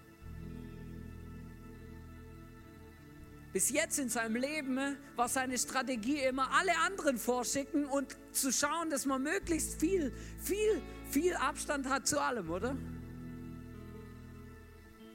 Bis 3.53 3.71
jetzt 3.71 3.99
in 3.99 4.09
seinem 4.09 4.37
Leben 4.37 4.97
war 5.17 5.29
seine 5.29 5.59
Strategie 5.59 6.21
immer, 6.21 6.51
alle 6.55 6.77
anderen 6.87 7.19
vorschicken 7.19 7.85
und 7.87 8.17
zu 8.33 8.51
schauen, 8.51 8.89
dass 8.89 9.05
man 9.05 9.23
möglichst 9.23 9.81
viel, 9.81 10.13
viel, 10.39 10.81
viel 11.11 11.35
Abstand 11.35 11.89
hat 11.89 12.07
zu 12.07 12.21
allem, 12.21 12.51
oder? 12.51 12.77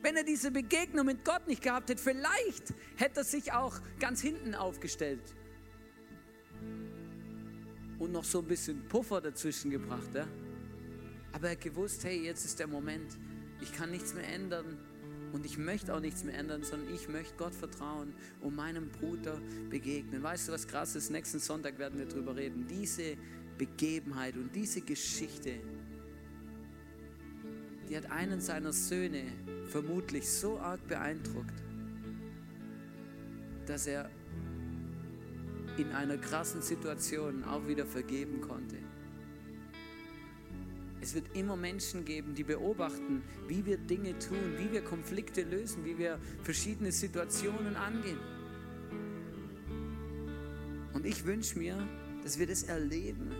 Wenn 0.03 0.17
er 0.17 0.23
diese 0.25 0.51
Begegnung 0.51 1.05
mit 1.05 1.23
Gott 1.23 1.47
nicht 1.47 1.61
gehabt 1.61 1.89
hätte, 1.89 2.03
vielleicht 2.03 2.73
hätte 2.97 3.21
er 3.21 3.23
sich 3.23 3.53
auch 3.53 3.79
ganz 3.99 4.21
hinten 4.21 4.53
aufgestellt 4.53 5.33
und 7.99 8.11
noch 8.11 8.25
so 8.25 8.39
ein 8.39 8.45
bisschen 8.45 8.85
Puffer 8.89 9.21
dazwischen 9.21 9.71
gebracht. 9.71 10.13
Ja? 10.13 10.27
Aber 11.31 11.47
er 11.47 11.51
hat 11.53 11.61
gewusst, 11.61 12.03
hey, 12.03 12.21
jetzt 12.21 12.43
ist 12.43 12.59
der 12.59 12.67
Moment. 12.67 13.17
Ich 13.61 13.71
kann 13.71 13.91
nichts 13.91 14.13
mehr 14.13 14.27
ändern 14.27 14.77
und 15.31 15.45
ich 15.45 15.57
möchte 15.57 15.95
auch 15.95 16.01
nichts 16.01 16.25
mehr 16.25 16.37
ändern, 16.37 16.63
sondern 16.63 16.93
ich 16.93 17.07
möchte 17.07 17.35
Gott 17.37 17.55
vertrauen 17.55 18.13
und 18.41 18.57
meinem 18.57 18.89
Bruder 18.89 19.39
begegnen. 19.69 20.21
Weißt 20.21 20.49
du, 20.49 20.51
was 20.51 20.67
krass 20.67 20.97
ist? 20.97 21.11
Nächsten 21.11 21.39
Sonntag 21.39 21.79
werden 21.79 21.97
wir 21.97 22.07
darüber 22.07 22.35
reden. 22.35 22.67
Diese 22.67 23.15
Begebenheit 23.57 24.35
und 24.35 24.53
diese 24.53 24.81
Geschichte, 24.81 25.61
die 27.89 27.95
hat 27.95 28.11
einen 28.11 28.41
seiner 28.41 28.73
Söhne 28.73 29.23
vermutlich 29.67 30.29
so 30.29 30.59
arg 30.59 30.85
beeindruckt, 30.87 31.63
dass 33.65 33.87
er 33.87 34.09
in 35.77 35.91
einer 35.91 36.17
krassen 36.17 36.61
Situation 36.61 37.43
auch 37.43 37.67
wieder 37.67 37.85
vergeben 37.85 38.41
konnte. 38.41 38.77
Es 41.01 41.13
wird 41.15 41.35
immer 41.35 41.57
Menschen 41.57 42.05
geben, 42.05 42.33
die 42.33 42.43
beobachten, 42.43 43.23
wie 43.47 43.65
wir 43.65 43.77
Dinge 43.77 44.17
tun, 44.19 44.57
wie 44.57 44.71
wir 44.71 44.81
Konflikte 44.81 45.41
lösen, 45.41 45.83
wie 45.83 45.97
wir 45.97 46.17
verschiedene 46.43 46.91
Situationen 46.91 47.75
angehen. 47.75 48.19
Und 50.93 51.05
ich 51.05 51.25
wünsche 51.25 51.59
mir, 51.59 51.77
dass 52.23 52.39
wir 52.39 52.47
das 52.47 52.63
erleben, 52.63 53.31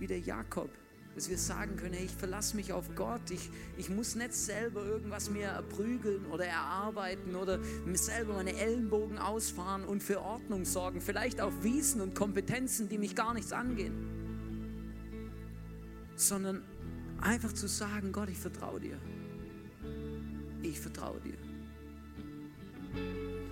wie 0.00 0.08
der 0.08 0.18
Jakob 0.18 0.70
dass 1.18 1.28
wir 1.28 1.36
sagen 1.36 1.74
können, 1.74 1.94
hey, 1.94 2.04
ich 2.04 2.14
verlasse 2.14 2.54
mich 2.54 2.72
auf 2.72 2.94
Gott, 2.94 3.32
ich, 3.32 3.50
ich 3.76 3.90
muss 3.90 4.14
nicht 4.14 4.32
selber 4.32 4.84
irgendwas 4.84 5.30
mehr 5.30 5.50
erprügeln 5.50 6.24
oder 6.26 6.44
erarbeiten 6.44 7.34
oder 7.34 7.58
mir 7.58 7.98
selber 7.98 8.34
meine 8.34 8.54
Ellenbogen 8.54 9.18
ausfahren 9.18 9.84
und 9.84 10.00
für 10.00 10.20
Ordnung 10.20 10.64
sorgen, 10.64 11.00
vielleicht 11.00 11.40
auf 11.40 11.64
Wiesen 11.64 12.00
und 12.02 12.14
Kompetenzen, 12.14 12.88
die 12.88 12.98
mich 12.98 13.16
gar 13.16 13.34
nichts 13.34 13.52
angehen, 13.52 13.94
sondern 16.14 16.62
einfach 17.20 17.52
zu 17.52 17.66
sagen, 17.66 18.12
Gott, 18.12 18.28
ich 18.28 18.38
vertraue 18.38 18.78
dir. 18.78 18.98
Ich 20.62 20.78
vertraue 20.78 21.18
dir. 21.20 21.34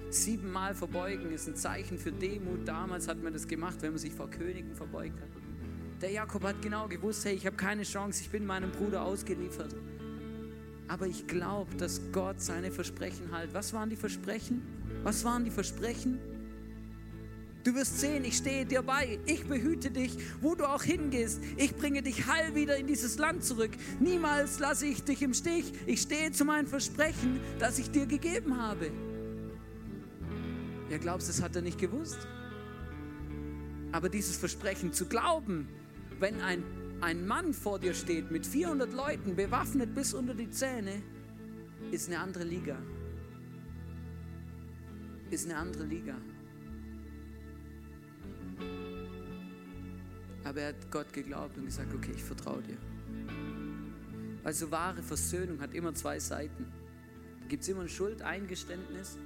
Siebenmal 0.09 0.77
verbeugen 0.77 1.33
ist 1.33 1.49
ein 1.49 1.57
Zeichen 1.57 1.99
für 1.99 2.13
Demut. 2.13 2.69
Damals 2.69 3.09
hat 3.09 3.21
man 3.21 3.33
das 3.33 3.49
gemacht, 3.49 3.79
wenn 3.81 3.91
man 3.91 3.99
sich 3.99 4.13
vor 4.13 4.31
Königen 4.31 4.73
verbeugt 4.77 5.21
hat. 5.21 5.36
Der 6.01 6.11
Jakob 6.11 6.45
hat 6.45 6.61
genau 6.61 6.89
gewusst, 6.89 7.25
hey, 7.25 7.35
ich 7.35 7.47
habe 7.47 7.57
keine 7.57 7.83
Chance, 7.83 8.21
ich 8.23 8.31
bin 8.31 8.45
meinem 8.45 8.71
Bruder 8.71 9.03
ausgeliefert. 9.03 9.75
Aber 10.89 11.07
ich 11.07 11.27
glaube, 11.27 11.75
dass 11.77 12.01
Gott 12.13 12.41
seine 12.41 12.71
Versprechen 12.71 13.35
hält. 13.35 13.55
Was 13.55 13.73
waren 13.73 13.89
die 13.89 13.97
Versprechen? 13.97 14.63
Was 15.03 15.25
waren 15.25 15.45
die 15.45 15.51
Versprechen? 15.51 16.19
Du 17.65 17.75
wirst 17.75 17.99
sehen, 17.99 18.25
ich 18.25 18.37
stehe 18.37 18.65
dir 18.65 18.83
bei. 18.83 19.19
Ich 19.27 19.45
behüte 19.47 19.91
dich, 19.91 20.17
wo 20.41 20.55
du 20.55 20.65
auch 20.67 20.85
hingehst. 20.85 21.41
Ich 21.57 21.75
bringe 21.75 22.03
dich 22.03 22.27
heil 22.27 22.55
wieder 22.55 22.77
in 22.77 22.87
dieses 22.87 23.19
Land 23.19 23.43
zurück. 23.43 23.73
Niemals 23.99 24.61
lasse 24.61 24.87
ich 24.87 25.03
dich 25.03 25.23
im 25.23 25.35
Stich. 25.35 25.73
Ich 25.87 26.03
stehe 26.03 26.31
zu 26.31 26.45
meinem 26.45 26.69
Versprechen, 26.69 27.41
das 27.59 27.81
ich 27.81 27.91
dir 27.91 28.07
gegeben 28.07 28.57
habe. 28.57 28.93
Ja, 30.91 30.99
glaubst 30.99 31.27
du, 31.27 31.33
das 31.33 31.43
hat 31.43 31.57
er 31.57 31.63
nicht 31.63 31.81
gewusst? 31.81 32.29
Aber 33.91 34.09
dieses 34.09 34.37
Versprechen 34.37 34.93
zu 34.93 35.07
glauben, 35.07 35.67
wenn 36.19 36.41
ein, 36.41 36.63
ein 37.01 37.27
Mann 37.27 37.53
vor 37.53 37.79
dir 37.79 37.95
steht 37.95 38.31
mit 38.31 38.47
400 38.47 38.93
Leuten, 38.93 39.37
bewaffnet 39.37 39.95
bis 39.95 40.15
unter 40.15 40.35
die 40.35 40.51
Zähne, 40.51 41.03
ist 41.91 42.09
eine 42.09 42.19
andere 42.19 42.45
Liga. 42.45 42.77
Ist 45.31 45.47
eine 45.47 45.59
andere 45.59 45.85
Liga. 45.85 46.17
Aber 50.45 50.61
er 50.61 50.69
hat 50.69 50.91
Gott 50.91 51.13
geglaubt 51.13 51.59
und 51.59 51.65
gesagt, 51.67 51.93
okay, 51.93 52.13
ich 52.15 52.23
vertraue 52.23 52.63
dir. 52.63 52.79
Also 54.45 54.71
wahre 54.71 55.03
Versöhnung 55.03 55.61
hat 55.61 55.75
immer 55.75 55.93
zwei 55.95 56.21
Seiten. 56.21 56.73
Da 57.41 57.47
gibt 57.49 57.65
es 57.65 57.69
immer 57.69 57.83
ein 57.83 57.89
Schuldeingeständnis 57.89 59.19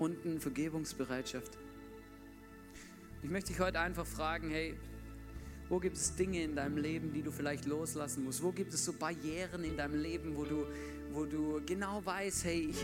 und 0.00 0.26
eine 0.26 0.40
Vergebungsbereitschaft. 0.40 1.56
Ich 3.22 3.30
möchte 3.30 3.52
dich 3.52 3.60
heute 3.60 3.78
einfach 3.78 4.04
fragen, 4.04 4.50
hey, 4.50 4.76
wo 5.68 5.78
gibt 5.78 5.96
es 5.96 6.14
Dinge 6.14 6.42
in 6.42 6.54
deinem 6.54 6.76
Leben, 6.76 7.12
die 7.12 7.22
du 7.22 7.30
vielleicht 7.30 7.64
loslassen 7.66 8.24
musst? 8.24 8.42
Wo 8.42 8.52
gibt 8.52 8.74
es 8.74 8.84
so 8.84 8.92
Barrieren 8.92 9.64
in 9.64 9.76
deinem 9.76 10.00
Leben, 10.00 10.36
wo 10.36 10.44
du, 10.44 10.66
wo 11.12 11.24
du 11.24 11.60
genau 11.64 12.04
weißt, 12.04 12.44
hey, 12.44 12.68
ich, 12.70 12.76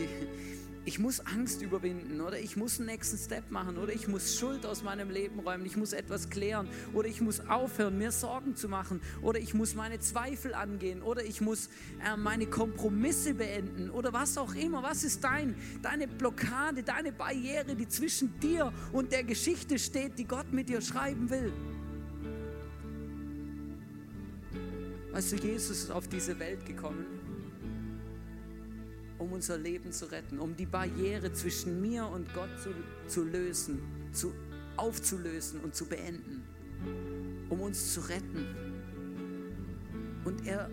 ich 0.83 0.97
muss 0.97 1.19
Angst 1.19 1.61
überwinden 1.61 2.21
oder 2.21 2.39
ich 2.39 2.57
muss 2.57 2.79
einen 2.79 2.87
nächsten 2.87 3.17
Step 3.17 3.51
machen 3.51 3.77
oder 3.77 3.93
ich 3.93 4.07
muss 4.07 4.35
Schuld 4.35 4.65
aus 4.65 4.81
meinem 4.81 5.11
Leben 5.11 5.39
räumen, 5.39 5.63
ich 5.65 5.77
muss 5.77 5.93
etwas 5.93 6.31
klären 6.31 6.67
oder 6.93 7.07
ich 7.07 7.21
muss 7.21 7.39
aufhören, 7.47 7.99
mir 7.99 8.11
Sorgen 8.11 8.55
zu 8.55 8.67
machen 8.67 8.99
oder 9.21 9.39
ich 9.39 9.53
muss 9.53 9.75
meine 9.75 9.99
Zweifel 9.99 10.55
angehen 10.55 11.03
oder 11.03 11.23
ich 11.23 11.39
muss 11.39 11.67
äh, 12.03 12.17
meine 12.17 12.47
Kompromisse 12.47 13.35
beenden 13.35 13.91
oder 13.91 14.11
was 14.11 14.39
auch 14.39 14.55
immer. 14.55 14.81
Was 14.81 15.03
ist 15.03 15.23
dein, 15.23 15.55
deine 15.83 16.07
Blockade, 16.07 16.81
deine 16.81 17.11
Barriere, 17.11 17.75
die 17.75 17.87
zwischen 17.87 18.39
dir 18.39 18.73
und 18.91 19.11
der 19.11 19.23
Geschichte 19.23 19.77
steht, 19.77 20.17
die 20.17 20.25
Gott 20.25 20.51
mit 20.51 20.67
dir 20.67 20.81
schreiben 20.81 21.29
will? 21.29 21.53
Weißt 25.21 25.33
du, 25.33 25.35
Jesus 25.35 25.83
ist 25.83 25.91
auf 25.91 26.07
diese 26.07 26.39
Welt 26.39 26.65
gekommen 26.65 27.05
um 29.19 29.33
unser 29.33 29.55
Leben 29.55 29.91
zu 29.91 30.11
retten, 30.11 30.39
um 30.39 30.55
die 30.55 30.65
Barriere 30.65 31.31
zwischen 31.31 31.79
mir 31.79 32.07
und 32.07 32.33
Gott 32.33 32.49
zu, 32.59 32.71
zu 33.07 33.23
lösen, 33.23 33.77
zu, 34.11 34.33
aufzulösen 34.77 35.59
und 35.59 35.75
zu 35.75 35.85
beenden, 35.85 36.41
um 37.51 37.61
uns 37.61 37.93
zu 37.93 37.99
retten. 37.99 38.47
Und 40.25 40.47
er, 40.47 40.71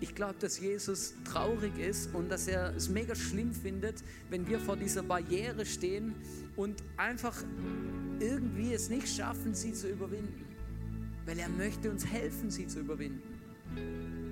ich 0.00 0.12
glaube, 0.12 0.40
dass 0.40 0.58
Jesus 0.58 1.14
traurig 1.24 1.78
ist 1.78 2.12
und 2.16 2.30
dass 2.32 2.48
er 2.48 2.74
es 2.74 2.88
mega 2.88 3.14
schlimm 3.14 3.54
findet, 3.54 4.02
wenn 4.28 4.44
wir 4.48 4.58
vor 4.58 4.76
dieser 4.76 5.04
Barriere 5.04 5.64
stehen 5.64 6.16
und 6.56 6.82
einfach 6.96 7.44
irgendwie 8.18 8.74
es 8.74 8.88
nicht 8.88 9.06
schaffen, 9.06 9.54
sie 9.54 9.72
zu 9.72 9.88
überwinden. 9.88 10.46
Weil 11.26 11.38
er 11.38 11.48
möchte 11.48 11.92
uns 11.92 12.04
helfen, 12.04 12.50
sie 12.50 12.66
zu 12.66 12.80
überwinden. 12.80 13.31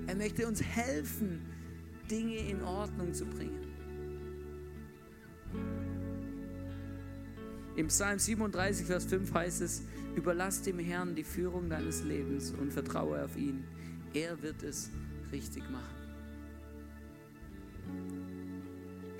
Er 0.07 0.15
möchte 0.15 0.47
uns 0.47 0.61
helfen, 0.61 1.41
Dinge 2.09 2.37
in 2.37 2.61
Ordnung 2.63 3.13
zu 3.13 3.25
bringen. 3.25 3.71
Im 7.75 7.87
Psalm 7.87 8.19
37, 8.19 8.85
Vers 8.85 9.05
5 9.05 9.33
heißt 9.33 9.61
es, 9.61 9.83
überlass 10.15 10.61
dem 10.61 10.77
Herrn 10.79 11.15
die 11.15 11.23
Führung 11.23 11.69
deines 11.69 12.03
Lebens 12.03 12.51
und 12.51 12.71
vertraue 12.73 13.23
auf 13.23 13.37
ihn. 13.37 13.63
Er 14.13 14.41
wird 14.41 14.61
es 14.63 14.89
richtig 15.31 15.63
machen. 15.69 15.95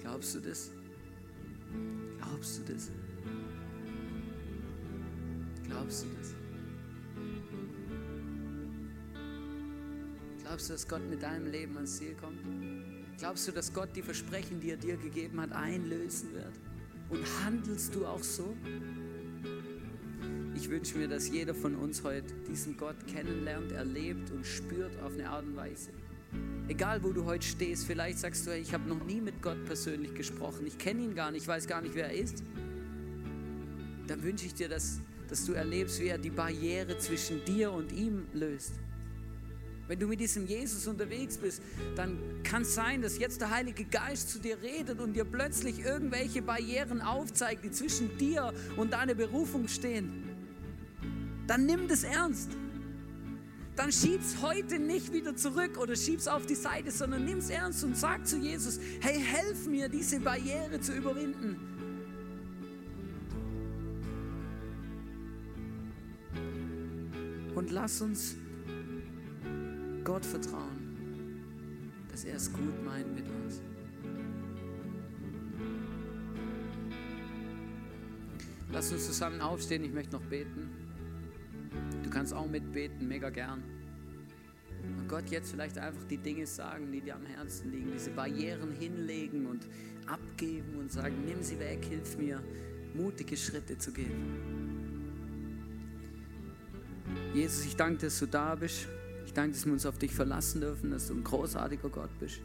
Glaubst 0.01 0.35
du 0.35 0.39
das? 0.41 0.71
Glaubst 2.17 2.59
du 2.59 2.73
das? 2.73 2.91
Glaubst 5.63 6.03
du 6.03 6.07
das? 6.19 6.40
Glaubst 10.51 10.67
du, 10.67 10.73
dass 10.73 10.85
Gott 10.85 11.09
mit 11.09 11.23
deinem 11.23 11.49
Leben 11.49 11.75
ans 11.77 11.95
Ziel 11.95 12.13
kommt? 12.19 12.41
Glaubst 13.17 13.47
du, 13.47 13.53
dass 13.53 13.73
Gott 13.73 13.95
die 13.95 14.01
Versprechen, 14.01 14.59
die 14.59 14.71
er 14.71 14.75
dir 14.75 14.97
gegeben 14.97 15.39
hat, 15.39 15.53
einlösen 15.53 16.33
wird? 16.33 16.51
Und 17.07 17.23
handelst 17.45 17.95
du 17.95 18.05
auch 18.05 18.21
so? 18.21 18.53
Ich 20.53 20.69
wünsche 20.69 20.97
mir, 20.97 21.07
dass 21.07 21.29
jeder 21.29 21.55
von 21.55 21.75
uns 21.75 22.03
heute 22.03 22.33
diesen 22.49 22.75
Gott 22.75 22.97
kennenlernt, 23.07 23.71
erlebt 23.71 24.29
und 24.31 24.45
spürt 24.45 25.01
auf 25.01 25.13
eine 25.13 25.29
Art 25.29 25.45
und 25.45 25.55
Weise. 25.55 25.91
Egal, 26.67 27.01
wo 27.01 27.13
du 27.13 27.23
heute 27.23 27.47
stehst, 27.47 27.87
vielleicht 27.87 28.19
sagst 28.19 28.45
du, 28.45 28.53
ich 28.53 28.73
habe 28.73 28.89
noch 28.89 29.05
nie 29.05 29.21
mit 29.21 29.41
Gott 29.41 29.63
persönlich 29.63 30.13
gesprochen, 30.15 30.67
ich 30.67 30.77
kenne 30.77 31.01
ihn 31.01 31.15
gar 31.15 31.31
nicht, 31.31 31.43
ich 31.43 31.47
weiß 31.47 31.65
gar 31.65 31.81
nicht, 31.81 31.95
wer 31.95 32.07
er 32.07 32.21
ist. 32.21 32.43
Dann 34.05 34.21
wünsche 34.21 34.47
ich 34.47 34.53
dir, 34.53 34.67
dass, 34.67 34.99
dass 35.29 35.45
du 35.45 35.53
erlebst, 35.53 36.01
wie 36.01 36.07
er 36.07 36.17
die 36.17 36.29
Barriere 36.29 36.97
zwischen 36.97 37.41
dir 37.45 37.71
und 37.71 37.93
ihm 37.93 38.25
löst. 38.33 38.73
Wenn 39.91 39.99
du 39.99 40.07
mit 40.07 40.21
diesem 40.21 40.47
Jesus 40.47 40.87
unterwegs 40.87 41.37
bist, 41.37 41.61
dann 41.97 42.17
kann 42.43 42.61
es 42.61 42.75
sein, 42.75 43.01
dass 43.01 43.17
jetzt 43.19 43.41
der 43.41 43.49
Heilige 43.49 43.83
Geist 43.83 44.29
zu 44.29 44.39
dir 44.39 44.57
redet 44.61 45.01
und 45.01 45.17
dir 45.17 45.25
plötzlich 45.25 45.79
irgendwelche 45.79 46.41
Barrieren 46.41 47.01
aufzeigt, 47.01 47.65
die 47.65 47.71
zwischen 47.71 48.17
dir 48.17 48.53
und 48.77 48.93
deiner 48.93 49.15
Berufung 49.15 49.67
stehen. 49.67 50.29
Dann 51.45 51.65
nimm 51.65 51.89
das 51.89 52.05
ernst. 52.05 52.51
Dann 53.75 53.91
schieb's 53.91 54.37
heute 54.41 54.79
nicht 54.79 55.11
wieder 55.11 55.35
zurück 55.35 55.77
oder 55.77 55.97
schieb's 55.97 56.25
auf 56.25 56.45
die 56.45 56.55
Seite, 56.55 56.89
sondern 56.89 57.25
nimm's 57.25 57.49
ernst 57.49 57.83
und 57.83 57.97
sag 57.97 58.25
zu 58.25 58.37
Jesus: 58.37 58.79
Hey, 59.01 59.19
helf 59.19 59.67
mir, 59.67 59.89
diese 59.89 60.21
Barriere 60.21 60.79
zu 60.79 60.93
überwinden. 60.93 61.57
Und 67.55 67.71
lass 67.71 67.99
uns 67.99 68.37
Gott 70.03 70.25
vertrauen, 70.25 71.41
dass 72.09 72.25
er 72.25 72.35
es 72.35 72.51
gut 72.51 72.83
meint 72.83 73.13
mit 73.13 73.25
uns. 73.29 73.61
Lass 78.71 78.91
uns 78.91 79.05
zusammen 79.05 79.41
aufstehen, 79.41 79.83
ich 79.83 79.91
möchte 79.91 80.13
noch 80.13 80.23
beten. 80.23 80.69
Du 82.03 82.09
kannst 82.09 82.33
auch 82.33 82.47
mitbeten, 82.47 83.07
mega 83.07 83.29
gern. 83.29 83.63
Und 84.97 85.07
Gott 85.07 85.29
jetzt 85.29 85.51
vielleicht 85.51 85.77
einfach 85.77 86.03
die 86.05 86.17
Dinge 86.17 86.47
sagen, 86.47 86.91
die 86.91 87.01
dir 87.01 87.15
am 87.15 87.25
Herzen 87.25 87.71
liegen, 87.71 87.91
diese 87.93 88.11
Barrieren 88.11 88.71
hinlegen 88.71 89.45
und 89.45 89.67
abgeben 90.07 90.77
und 90.79 90.91
sagen, 90.91 91.25
nimm 91.25 91.43
sie 91.43 91.59
weg, 91.59 91.85
hilf 91.85 92.17
mir, 92.17 92.41
mutige 92.95 93.37
Schritte 93.37 93.77
zu 93.77 93.91
gehen. 93.91 94.71
Jesus, 97.33 97.65
ich 97.65 97.75
danke, 97.75 98.05
dass 98.05 98.19
du 98.19 98.25
da 98.25 98.55
bist. 98.55 98.87
Ich 99.31 99.35
danke, 99.35 99.53
dass 99.53 99.65
wir 99.65 99.71
uns 99.71 99.85
auf 99.85 99.97
dich 99.97 100.11
verlassen 100.11 100.59
dürfen, 100.59 100.91
dass 100.91 101.07
du 101.07 101.13
ein 101.13 101.23
großartiger 101.23 101.87
Gott 101.87 102.09
bist. 102.19 102.41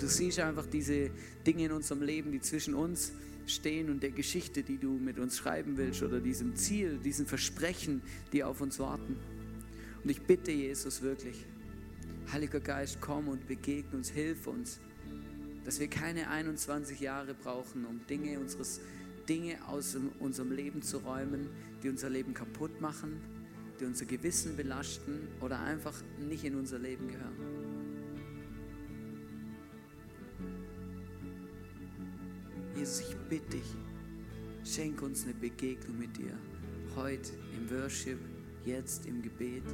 Du 0.00 0.08
siehst 0.08 0.40
einfach 0.40 0.66
diese 0.66 1.12
Dinge 1.46 1.66
in 1.66 1.70
unserem 1.70 2.02
Leben, 2.02 2.32
die 2.32 2.40
zwischen 2.40 2.74
uns 2.74 3.12
stehen 3.46 3.88
und 3.88 4.02
der 4.02 4.10
Geschichte, 4.10 4.64
die 4.64 4.78
du 4.78 4.90
mit 4.90 5.20
uns 5.20 5.38
schreiben 5.38 5.76
willst 5.76 6.02
oder 6.02 6.18
diesem 6.18 6.56
Ziel, 6.56 6.98
diesen 6.98 7.24
Versprechen, 7.24 8.02
die 8.32 8.42
auf 8.42 8.60
uns 8.60 8.80
warten. 8.80 9.16
Und 10.02 10.10
ich 10.10 10.20
bitte 10.20 10.50
Jesus 10.50 11.02
wirklich, 11.02 11.46
Heiliger 12.32 12.58
Geist, 12.58 12.98
komm 13.00 13.28
und 13.28 13.46
begegne 13.46 13.96
uns, 13.96 14.10
hilf 14.10 14.48
uns, 14.48 14.80
dass 15.64 15.78
wir 15.78 15.86
keine 15.86 16.30
21 16.30 16.98
Jahre 16.98 17.32
brauchen, 17.32 17.84
um 17.84 18.04
Dinge, 18.08 18.40
unseres, 18.40 18.80
Dinge 19.28 19.56
aus 19.68 19.96
unserem 20.18 20.50
Leben 20.50 20.82
zu 20.82 20.96
räumen, 20.98 21.48
die 21.84 21.90
unser 21.90 22.10
Leben 22.10 22.34
kaputt 22.34 22.80
machen 22.80 23.39
die 23.80 23.86
unser 23.86 24.04
Gewissen 24.04 24.56
belasten 24.56 25.28
oder 25.40 25.60
einfach 25.60 25.94
nicht 26.18 26.44
in 26.44 26.54
unser 26.54 26.78
Leben 26.78 27.08
gehören. 27.08 27.34
Jesus, 32.76 33.00
ich 33.00 33.16
bitte 33.28 33.56
dich, 33.56 33.76
schenk 34.64 35.02
uns 35.02 35.24
eine 35.24 35.34
Begegnung 35.34 35.98
mit 35.98 36.16
dir. 36.16 36.36
Heute 36.94 37.32
im 37.56 37.70
Worship, 37.70 38.18
jetzt 38.64 39.06
im 39.06 39.22
Gebet. 39.22 39.64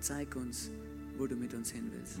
Zeig 0.00 0.34
uns, 0.36 0.70
wo 1.16 1.26
du 1.26 1.36
mit 1.36 1.54
uns 1.54 1.70
hin 1.70 1.90
willst. 1.92 2.20